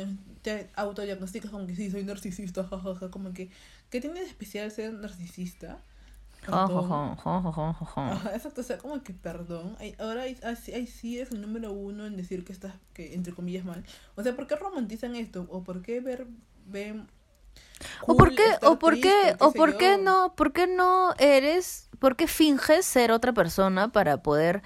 te 0.43 0.69
autodiagnosticas 0.75 1.49
como 1.49 1.65
que 1.65 1.75
sí, 1.75 1.89
soy 1.89 2.03
narcisista, 2.03 2.63
jajaja, 2.69 3.10
como 3.10 3.33
que, 3.33 3.49
¿qué 3.89 4.02
tiene 4.02 4.19
de 4.19 4.26
especial 4.26 4.71
ser 4.71 4.93
narcisista? 4.93 5.80
Exacto, 8.34 8.62
o 8.62 8.63
sea, 8.63 8.78
como 8.78 9.04
que 9.04 9.13
perdón. 9.13 9.76
Ahora 10.00 10.21
ahí, 10.23 10.38
ahí 10.43 10.88
sí 10.88 11.19
es 11.19 11.32
el 11.32 11.41
número 11.41 11.73
uno 11.73 12.06
en 12.06 12.15
decir 12.15 12.45
que 12.45 12.54
estás, 12.54 12.73
que 12.93 13.13
entre 13.15 13.34
comillas, 13.34 13.65
mal. 13.65 13.84
O 14.15 14.23
sea, 14.23 14.36
¿por 14.36 14.47
qué 14.47 14.56
romantizan 14.56 15.15
esto? 15.15 15.45
¿O 15.50 15.63
por 15.63 15.82
qué 15.82 16.00
ver, 16.00 16.28
ven... 16.65 17.08
O 18.06 18.15
por 18.15 18.34
qué, 18.34 18.43
o 18.62 18.80
por 18.80 19.00
qué, 19.00 19.36
o 19.39 19.52
por 19.52 19.78
qué 19.78 19.97
no, 19.97 20.36
por 20.36 20.54
qué 20.54 20.67
no 20.67 21.13
eres, 21.17 21.89
por 22.00 22.15
qué 22.15 22.28
finges 22.28 22.86
ser 22.86 23.12
otra 23.12 23.34
persona 23.34 23.91
para 23.91 24.21
poder 24.21 24.62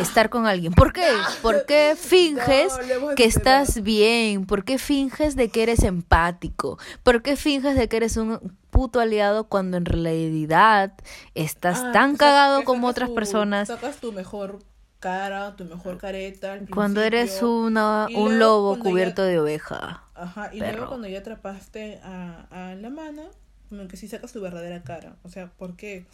estar 0.00 0.28
con 0.30 0.46
alguien? 0.46 0.72
¿Por 0.74 0.92
qué? 0.92 1.08
¿Por 1.42 1.64
qué 1.66 1.94
finges 1.98 2.72
No, 3.00 3.14
que 3.14 3.24
estás 3.24 3.82
bien? 3.82 4.46
¿Por 4.46 4.64
qué 4.64 4.78
finges 4.78 5.36
de 5.36 5.48
que 5.48 5.62
eres 5.62 5.82
empático? 5.82 6.78
¿Por 7.02 7.22
qué 7.22 7.36
finges 7.36 7.76
de 7.76 7.88
que 7.88 7.96
eres 7.96 8.16
un 8.16 8.38
puto 8.70 9.00
aliado 9.00 9.44
cuando 9.48 9.76
en 9.76 9.84
realidad 9.86 10.94
estás 11.34 11.80
Ah, 11.82 11.92
tan 11.92 12.16
cagado 12.16 12.64
como 12.64 12.88
otras 12.88 13.08
tu- 13.08 13.14
personas? 13.14 13.68
Sacas 13.68 13.96
tu 13.96 14.12
mejor 14.12 14.58
cara, 15.00 15.54
tu 15.56 15.64
mejor 15.64 15.98
careta. 15.98 16.58
Cuando 16.72 17.00
eres 17.02 17.42
una, 17.42 18.08
un 18.14 18.38
lobo 18.38 18.76
ya- 18.76 18.82
cubierto 18.82 19.22
de 19.22 19.38
oveja. 19.38 20.02
Ajá, 20.14 20.50
y 20.52 20.60
perro. 20.60 20.72
luego 20.72 20.88
cuando 20.88 21.08
ya 21.08 21.18
atrapaste 21.20 22.00
a, 22.02 22.46
a 22.50 22.74
la 22.74 22.90
mano, 22.90 23.22
como 23.68 23.88
que 23.88 23.96
sí 23.96 24.08
sacas 24.08 24.32
tu 24.32 24.40
verdadera 24.40 24.82
cara. 24.82 25.16
O 25.22 25.28
sea, 25.28 25.48
¿por 25.50 25.76
qué? 25.76 26.06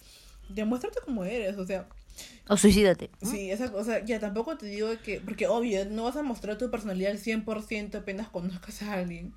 Demuéstrate 0.49 1.01
como 1.05 1.25
eres, 1.25 1.57
o 1.59 1.67
sea, 1.67 1.87
O 2.49 2.57
suicídate. 2.57 3.11
Sí, 3.23 3.51
esa 3.51 3.71
cosa, 3.71 4.01
ya 4.05 4.19
tampoco 4.19 4.57
te 4.59 4.67
digo 4.67 4.89
que, 5.05 5.21
porque 5.21 5.47
obvio, 5.47 5.85
no 5.85 6.05
vas 6.05 6.17
a 6.17 6.23
mostrar 6.23 6.59
tu 6.59 6.71
personalidad 6.71 7.13
al 7.13 7.19
100% 7.19 7.95
apenas 7.95 8.29
conozcas 8.29 8.83
a 8.83 8.95
alguien. 8.95 9.33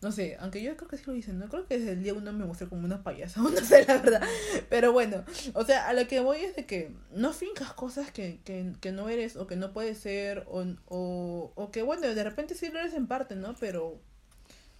No 0.00 0.12
sé, 0.12 0.36
aunque 0.38 0.62
yo 0.62 0.76
creo 0.76 0.88
que 0.88 0.96
sí 0.96 1.04
lo 1.06 1.12
dicen, 1.12 1.38
no 1.38 1.48
creo 1.48 1.66
que 1.66 1.78
desde 1.78 1.92
el 1.92 2.02
día 2.04 2.14
uno 2.14 2.32
me 2.32 2.44
mostré 2.44 2.68
como 2.68 2.84
una 2.84 3.02
payasa, 3.02 3.40
no 3.42 3.50
sé 3.50 3.84
la 3.86 3.98
verdad. 3.98 4.22
Pero 4.68 4.92
bueno, 4.92 5.24
o 5.54 5.64
sea, 5.64 5.88
a 5.88 5.92
lo 5.92 6.06
que 6.06 6.20
voy 6.20 6.38
es 6.38 6.54
de 6.56 6.66
que 6.66 6.94
no 7.12 7.32
fincas 7.32 7.72
cosas 7.72 8.10
que, 8.12 8.38
que, 8.44 8.72
que 8.80 8.92
no 8.92 9.08
eres 9.08 9.36
o 9.36 9.46
que 9.46 9.56
no 9.56 9.72
puedes 9.72 9.98
ser 9.98 10.44
o, 10.46 10.64
o, 10.86 11.52
o 11.54 11.70
que 11.70 11.82
bueno, 11.82 12.02
de 12.02 12.24
repente 12.24 12.54
sí 12.54 12.68
lo 12.68 12.78
eres 12.78 12.94
en 12.94 13.06
parte, 13.06 13.34
¿no? 13.34 13.54
Pero 13.58 13.98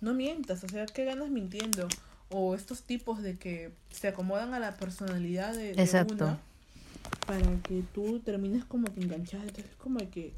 no 0.00 0.14
mientas, 0.14 0.62
o 0.62 0.68
sea, 0.68 0.86
¿qué 0.86 1.04
ganas 1.04 1.30
mintiendo? 1.30 1.88
O 2.30 2.54
estos 2.54 2.82
tipos 2.82 3.22
de 3.22 3.38
que 3.38 3.72
se 3.90 4.08
acomodan 4.08 4.54
a 4.54 4.60
la 4.60 4.76
personalidad 4.76 5.54
de, 5.54 5.74
de 5.74 5.82
Exacto. 5.82 6.26
una 6.26 6.38
para 7.26 7.60
que 7.62 7.82
tú 7.94 8.20
termines 8.20 8.64
como 8.64 8.92
que 8.92 9.00
enganchada. 9.00 9.42
Entonces, 9.44 9.74
como 9.76 9.98
que. 10.10 10.32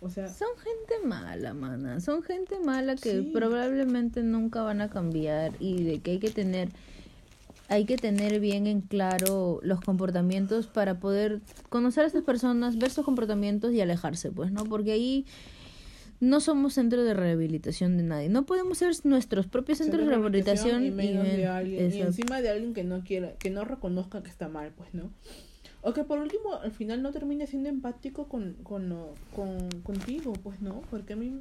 O 0.00 0.10
sea, 0.10 0.28
Son 0.28 0.48
gente 0.58 1.06
mala, 1.06 1.54
mana. 1.54 2.00
Son 2.00 2.22
gente 2.22 2.58
mala 2.58 2.96
que 2.96 3.20
Sí. 3.22 3.30
probablemente 3.32 4.22
nunca 4.22 4.62
van 4.62 4.80
a 4.80 4.88
cambiar 4.90 5.52
y 5.60 5.84
de 5.84 6.00
que 6.00 6.12
hay 6.12 6.18
que 6.18 6.30
tener 6.30 6.68
hay 7.68 7.86
que 7.86 7.96
tener 7.96 8.38
bien 8.38 8.66
en 8.66 8.82
claro 8.82 9.58
los 9.62 9.80
comportamientos 9.80 10.66
para 10.66 10.98
poder 11.00 11.40
conocer 11.70 12.04
a 12.04 12.06
estas 12.08 12.22
personas, 12.22 12.76
ver 12.76 12.90
sus 12.90 13.02
comportamientos 13.02 13.72
y 13.72 13.80
alejarse, 13.80 14.30
pues, 14.30 14.52
¿no? 14.52 14.64
Porque 14.64 14.92
ahí 14.92 15.24
no 16.20 16.40
somos 16.40 16.74
centro 16.74 17.02
de 17.02 17.14
rehabilitación 17.14 17.96
de 17.96 18.02
nadie. 18.02 18.28
No 18.28 18.44
podemos 18.44 18.76
ser 18.76 18.92
nuestros 19.04 19.46
propios 19.46 19.78
centros 19.78 20.02
de 20.04 20.08
rehabilitación 20.10 20.84
y 20.84 20.90
menos 20.90 21.24
de 21.24 21.36
ven- 21.38 21.46
alguien 21.48 21.92
y 21.94 22.00
encima 22.02 22.42
de 22.42 22.50
alguien 22.50 22.74
que 22.74 22.84
no 22.84 23.04
quiera 23.04 23.32
que 23.38 23.48
no 23.48 23.64
reconozca 23.64 24.22
que 24.22 24.28
está 24.28 24.48
mal 24.48 24.72
pues 24.76 24.92
no 24.92 25.10
o 25.82 25.92
que 25.92 26.04
por 26.04 26.18
último 26.18 26.54
al 26.62 26.70
final 26.72 27.02
no 27.02 27.10
termine 27.12 27.46
siendo 27.46 27.68
empático 27.68 28.28
con 28.28 28.54
con, 28.62 28.94
con 29.34 29.68
contigo 29.82 30.32
pues 30.42 30.60
no 30.60 30.80
porque 30.90 31.12
a 31.14 31.16
mí 31.16 31.40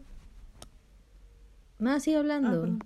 Nada, 1.80 2.00
sigue 2.00 2.18
ah, 2.18 2.20
hablando. 2.20 2.50
perdón. 2.50 2.80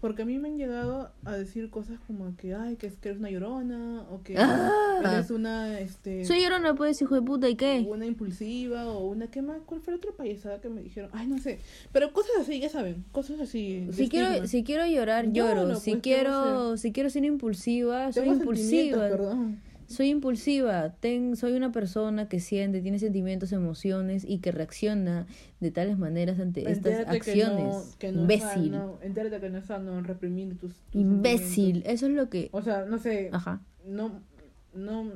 porque 0.00 0.22
a 0.22 0.24
mí 0.24 0.38
me 0.38 0.48
han 0.48 0.56
llegado 0.56 1.12
a 1.24 1.32
decir 1.36 1.68
cosas 1.70 1.98
como 2.06 2.34
que 2.36 2.54
ay 2.54 2.76
que, 2.76 2.86
es, 2.88 2.96
que 2.96 3.10
eres 3.10 3.20
una 3.20 3.30
llorona 3.30 4.02
o 4.10 4.22
que 4.22 4.34
Ah. 4.38 5.00
eres 5.14 5.30
una 5.30 5.78
este 5.80 6.24
Soy 6.24 6.42
llorona, 6.42 6.74
pues, 6.74 7.00
hijo 7.02 7.14
de 7.14 7.22
puta, 7.22 7.48
¿y 7.48 7.54
qué? 7.56 7.84
una 7.88 8.06
impulsiva 8.06 8.86
o 8.86 9.06
una 9.06 9.28
qué 9.28 9.40
más 9.42 9.58
cuál 9.66 9.80
fue 9.80 9.92
la 9.92 9.98
otra 9.98 10.12
payasada 10.12 10.60
que 10.60 10.68
me 10.68 10.82
dijeron 10.82 11.10
ay 11.12 11.26
no 11.26 11.38
sé 11.38 11.58
pero 11.92 12.12
cosas 12.12 12.32
así 12.40 12.58
ya 12.60 12.68
saben 12.68 13.04
cosas 13.12 13.40
así 13.40 13.88
Si 13.92 14.08
quiero, 14.08 14.26
estigma. 14.28 14.46
si 14.48 14.64
quiero 14.64 14.86
llorar, 14.86 15.32
lloro. 15.32 15.66
pues, 15.66 15.78
si 15.80 15.90
¿qué 15.90 15.94
va 15.94 15.98
a 15.98 16.02
quiero, 16.02 16.76
si 16.76 16.92
quiero 16.92 17.10
ser 17.10 17.24
impulsiva, 17.24 18.12
soy 18.12 18.28
impulsiva. 18.28 19.08
perdón 19.08 19.60
Soy 19.90 20.08
impulsiva. 20.10 20.94
Ten, 21.00 21.34
soy 21.34 21.54
una 21.54 21.72
persona 21.72 22.28
que 22.28 22.38
siente, 22.38 22.80
tiene 22.80 23.00
sentimientos, 23.00 23.50
emociones 23.50 24.24
y 24.24 24.38
que 24.38 24.52
reacciona 24.52 25.26
de 25.58 25.72
tales 25.72 25.98
maneras 25.98 26.38
ante 26.38 26.70
estas 26.70 27.08
acciones. 27.08 27.96
Que 27.98 28.12
no, 28.12 28.12
que 28.12 28.12
no 28.12 28.20
Imbécil. 28.22 28.46
Es 28.46 28.80
sano, 28.80 28.98
entérate 29.02 29.40
que 29.40 29.50
no 29.50 29.58
es 29.58 29.64
sano 29.64 30.00
reprimir 30.02 30.56
tus, 30.56 30.74
tus 30.92 31.02
Imbécil. 31.02 31.82
Eso 31.84 32.06
es 32.06 32.12
lo 32.12 32.30
que. 32.30 32.50
O 32.52 32.62
sea, 32.62 32.84
no 32.84 32.98
sé, 32.98 33.30
Ajá. 33.32 33.62
no, 33.84 34.22
no, 34.74 35.10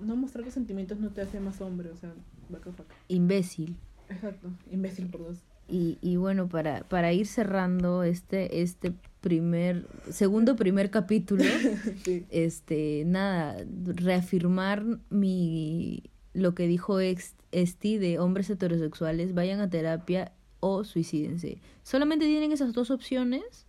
no 0.00 0.16
mostrar 0.16 0.44
tus 0.44 0.54
sentimientos 0.54 1.00
no 1.00 1.10
te 1.10 1.22
hace 1.22 1.40
más 1.40 1.60
hombre, 1.60 1.90
o 1.90 1.96
sea, 1.96 2.14
the 2.50 2.70
fuck. 2.70 2.86
Imbécil. 3.08 3.76
Exacto, 4.08 4.48
imbécil 4.70 5.08
por 5.08 5.24
dos. 5.24 5.38
Y, 5.68 5.98
y 6.00 6.16
bueno, 6.16 6.48
para, 6.48 6.84
para 6.84 7.12
ir 7.12 7.26
cerrando 7.26 8.04
este, 8.04 8.62
este 8.62 8.92
primer, 9.20 9.86
segundo 10.10 10.56
primer 10.56 10.90
capítulo, 10.90 11.44
sí. 12.04 12.24
este, 12.30 13.04
nada, 13.06 13.64
reafirmar 13.86 14.84
mi 15.10 16.02
lo 16.32 16.54
que 16.54 16.66
dijo 16.66 17.00
ex, 17.00 17.34
Esti 17.52 17.98
de 17.98 18.18
hombres 18.18 18.48
heterosexuales, 18.50 19.34
vayan 19.34 19.60
a 19.60 19.68
terapia 19.68 20.32
o 20.60 20.84
suicídense. 20.84 21.58
Solamente 21.82 22.26
tienen 22.26 22.52
esas 22.52 22.72
dos 22.72 22.90
opciones 22.90 23.66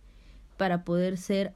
para 0.56 0.84
poder 0.84 1.18
ser 1.18 1.54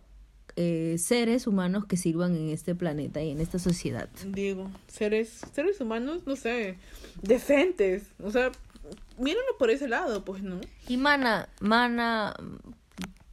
eh, 0.57 0.97
seres 0.99 1.47
humanos 1.47 1.85
que 1.85 1.97
sirvan 1.97 2.35
en 2.35 2.49
este 2.49 2.75
planeta 2.75 3.23
y 3.23 3.31
en 3.31 3.41
esta 3.41 3.59
sociedad. 3.59 4.09
Digo, 4.27 4.71
seres, 4.89 5.43
seres 5.53 5.81
humanos, 5.81 6.23
no 6.27 6.35
sé, 6.35 6.77
decentes, 7.23 8.05
o 8.23 8.31
sea, 8.31 8.51
mírenlo 9.19 9.57
por 9.59 9.71
ese 9.71 9.87
lado, 9.87 10.25
pues, 10.25 10.43
¿no? 10.43 10.61
Y 10.89 10.97
mana, 10.97 11.49
mana 11.61 12.35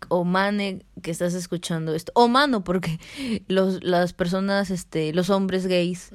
o 0.09 0.23
mane 0.23 0.85
que 1.01 1.11
estás 1.11 1.33
escuchando 1.33 1.93
esto, 1.93 2.11
o 2.15 2.27
mano 2.27 2.63
porque 2.63 2.99
los 3.47 3.83
las 3.83 4.13
personas 4.13 4.69
este 4.69 5.13
los 5.13 5.29
hombres 5.29 5.67
gays 5.67 6.11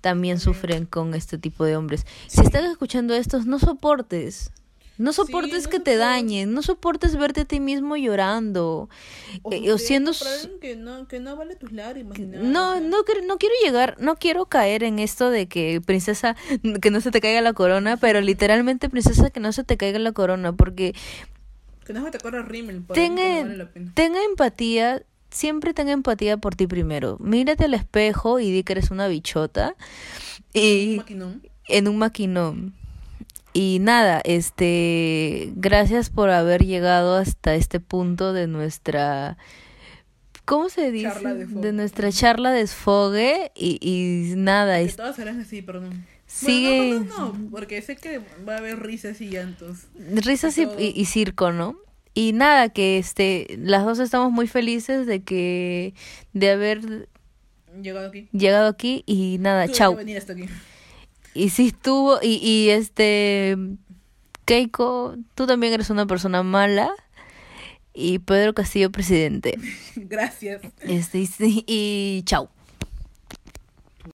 también 0.00 0.38
sufren 0.38 0.86
con 0.86 1.14
este 1.14 1.38
tipo 1.38 1.64
de 1.64 1.76
hombres. 1.76 2.06
Si 2.26 2.40
estás 2.40 2.64
escuchando 2.64 3.14
esto, 3.14 3.42
no 3.44 3.58
soportes. 3.58 4.50
No 4.98 5.12
soportes 5.12 5.64
no 5.64 5.70
que 5.70 5.78
te 5.78 5.96
dañen, 5.96 6.52
no 6.52 6.62
soportes 6.62 7.14
verte 7.14 7.42
a 7.42 7.44
ti 7.44 7.60
mismo 7.60 7.96
llorando 7.96 8.88
O, 9.44 9.52
eh, 9.52 9.72
o 9.72 9.78
siendo 9.78 10.10
que 10.60 10.74
no, 10.74 11.06
que 11.06 11.20
no 11.20 11.36
vale 11.36 11.54
tus 11.54 11.70
lágrimas. 11.70 12.18
no, 12.18 12.80
no, 12.80 13.04
no 13.24 13.38
quiero 13.38 13.54
llegar, 13.64 13.96
no 14.00 14.16
quiero 14.16 14.46
caer 14.46 14.82
en 14.82 14.98
esto 14.98 15.30
de 15.30 15.46
que 15.46 15.80
princesa, 15.80 16.34
que 16.82 16.90
no 16.90 17.00
se 17.00 17.12
te 17.12 17.20
caiga 17.20 17.40
la 17.40 17.52
corona, 17.52 17.96
pero 17.96 18.20
literalmente 18.20 18.90
princesa 18.90 19.30
que 19.30 19.38
no 19.38 19.52
se 19.52 19.62
te 19.62 19.76
caiga 19.76 20.00
la 20.00 20.10
corona, 20.10 20.52
porque 20.52 20.96
Que 21.88 21.92
no 21.94 22.04
se 22.04 22.10
te 22.12 22.18
corra 22.18 22.42
rímel, 22.42 22.84
tenga, 22.94 23.22
no 23.24 23.40
vale 23.42 23.56
la 23.56 23.70
pena. 23.72 23.90
tenga 23.94 24.22
empatía, 24.22 25.02
siempre 25.30 25.74
tenga 25.74 25.90
empatía 25.92 26.36
por 26.36 26.54
ti 26.54 26.66
primero. 26.68 27.16
Mírate 27.18 27.64
al 27.64 27.74
espejo 27.74 28.38
y 28.38 28.52
di 28.52 28.62
que 28.62 28.74
eres 28.74 28.90
una 28.92 29.08
bichota 29.08 29.74
Un 30.54 30.60
y 30.62 30.94
maquinón. 30.98 31.42
en 31.66 31.88
un 31.88 31.98
maquinón. 31.98 32.74
Y 33.54 33.78
nada, 33.80 34.20
este, 34.24 35.50
gracias 35.56 36.10
por 36.10 36.30
haber 36.30 36.64
llegado 36.64 37.16
hasta 37.16 37.54
este 37.56 37.80
punto 37.80 38.32
de 38.32 38.46
nuestra 38.46 39.38
¿Cómo 40.44 40.68
se 40.68 40.90
dice? 40.92 41.08
Charla 41.08 41.34
de 41.34 41.72
nuestra 41.72 42.12
charla 42.12 42.50
de 42.52 42.60
desfogue 42.60 43.50
y, 43.54 43.78
y 43.82 44.34
nada, 44.36 44.76
Que 44.78 44.84
es- 44.84 44.96
todas 44.96 45.16
serán 45.16 45.40
así, 45.40 45.60
perdón. 45.62 46.06
Sigue- 46.28 46.98
Bueno, 46.98 47.04
no, 47.16 47.18
no, 47.32 47.38
no, 47.38 47.50
porque 47.50 47.82
sé 47.82 47.96
que 47.96 48.20
va 48.48 48.54
a 48.54 48.58
haber 48.58 48.78
risas 48.80 49.20
y 49.20 49.28
llantos. 49.30 49.86
risas 49.96 50.56
y, 50.58 50.62
y- 50.78 50.92
y 50.94 51.04
circo, 51.06 51.50
¿no? 51.52 51.76
Y 52.14 52.32
nada, 52.32 52.68
que 52.68 52.98
este, 52.98 53.46
las 53.58 53.84
dos 53.84 53.98
estamos 53.98 54.30
muy 54.30 54.46
felices 54.46 55.06
de 55.06 55.22
que, 55.22 55.94
de 56.34 56.50
haber 56.50 57.08
Llegado 57.82 58.08
aquí. 58.08 58.28
llegado 58.32 58.68
aquí 58.68 59.04
y 59.06 59.38
nada, 59.40 59.64
Tuve 59.64 59.72
que 59.72 59.78
chau. 59.78 59.96
venir 59.96 60.18
hasta 60.18 60.32
aquí. 60.34 60.44
Y 61.34 61.48
sí 61.50 61.68
estuvo, 61.68 62.18
y, 62.22 62.34
y 62.42 62.70
este, 62.70 63.56
Keiko, 64.44 65.16
tú 65.34 65.46
también 65.46 65.72
eres 65.72 65.90
una 65.90 66.06
persona 66.06 66.42
mala. 66.42 66.90
Y 67.94 68.18
Pedro 68.20 68.54
Castillo, 68.54 68.90
presidente. 68.92 69.58
Gracias. 69.96 70.60
Este, 70.82 71.18
y, 71.40 71.64
y 71.66 72.22
chau. 72.24 72.48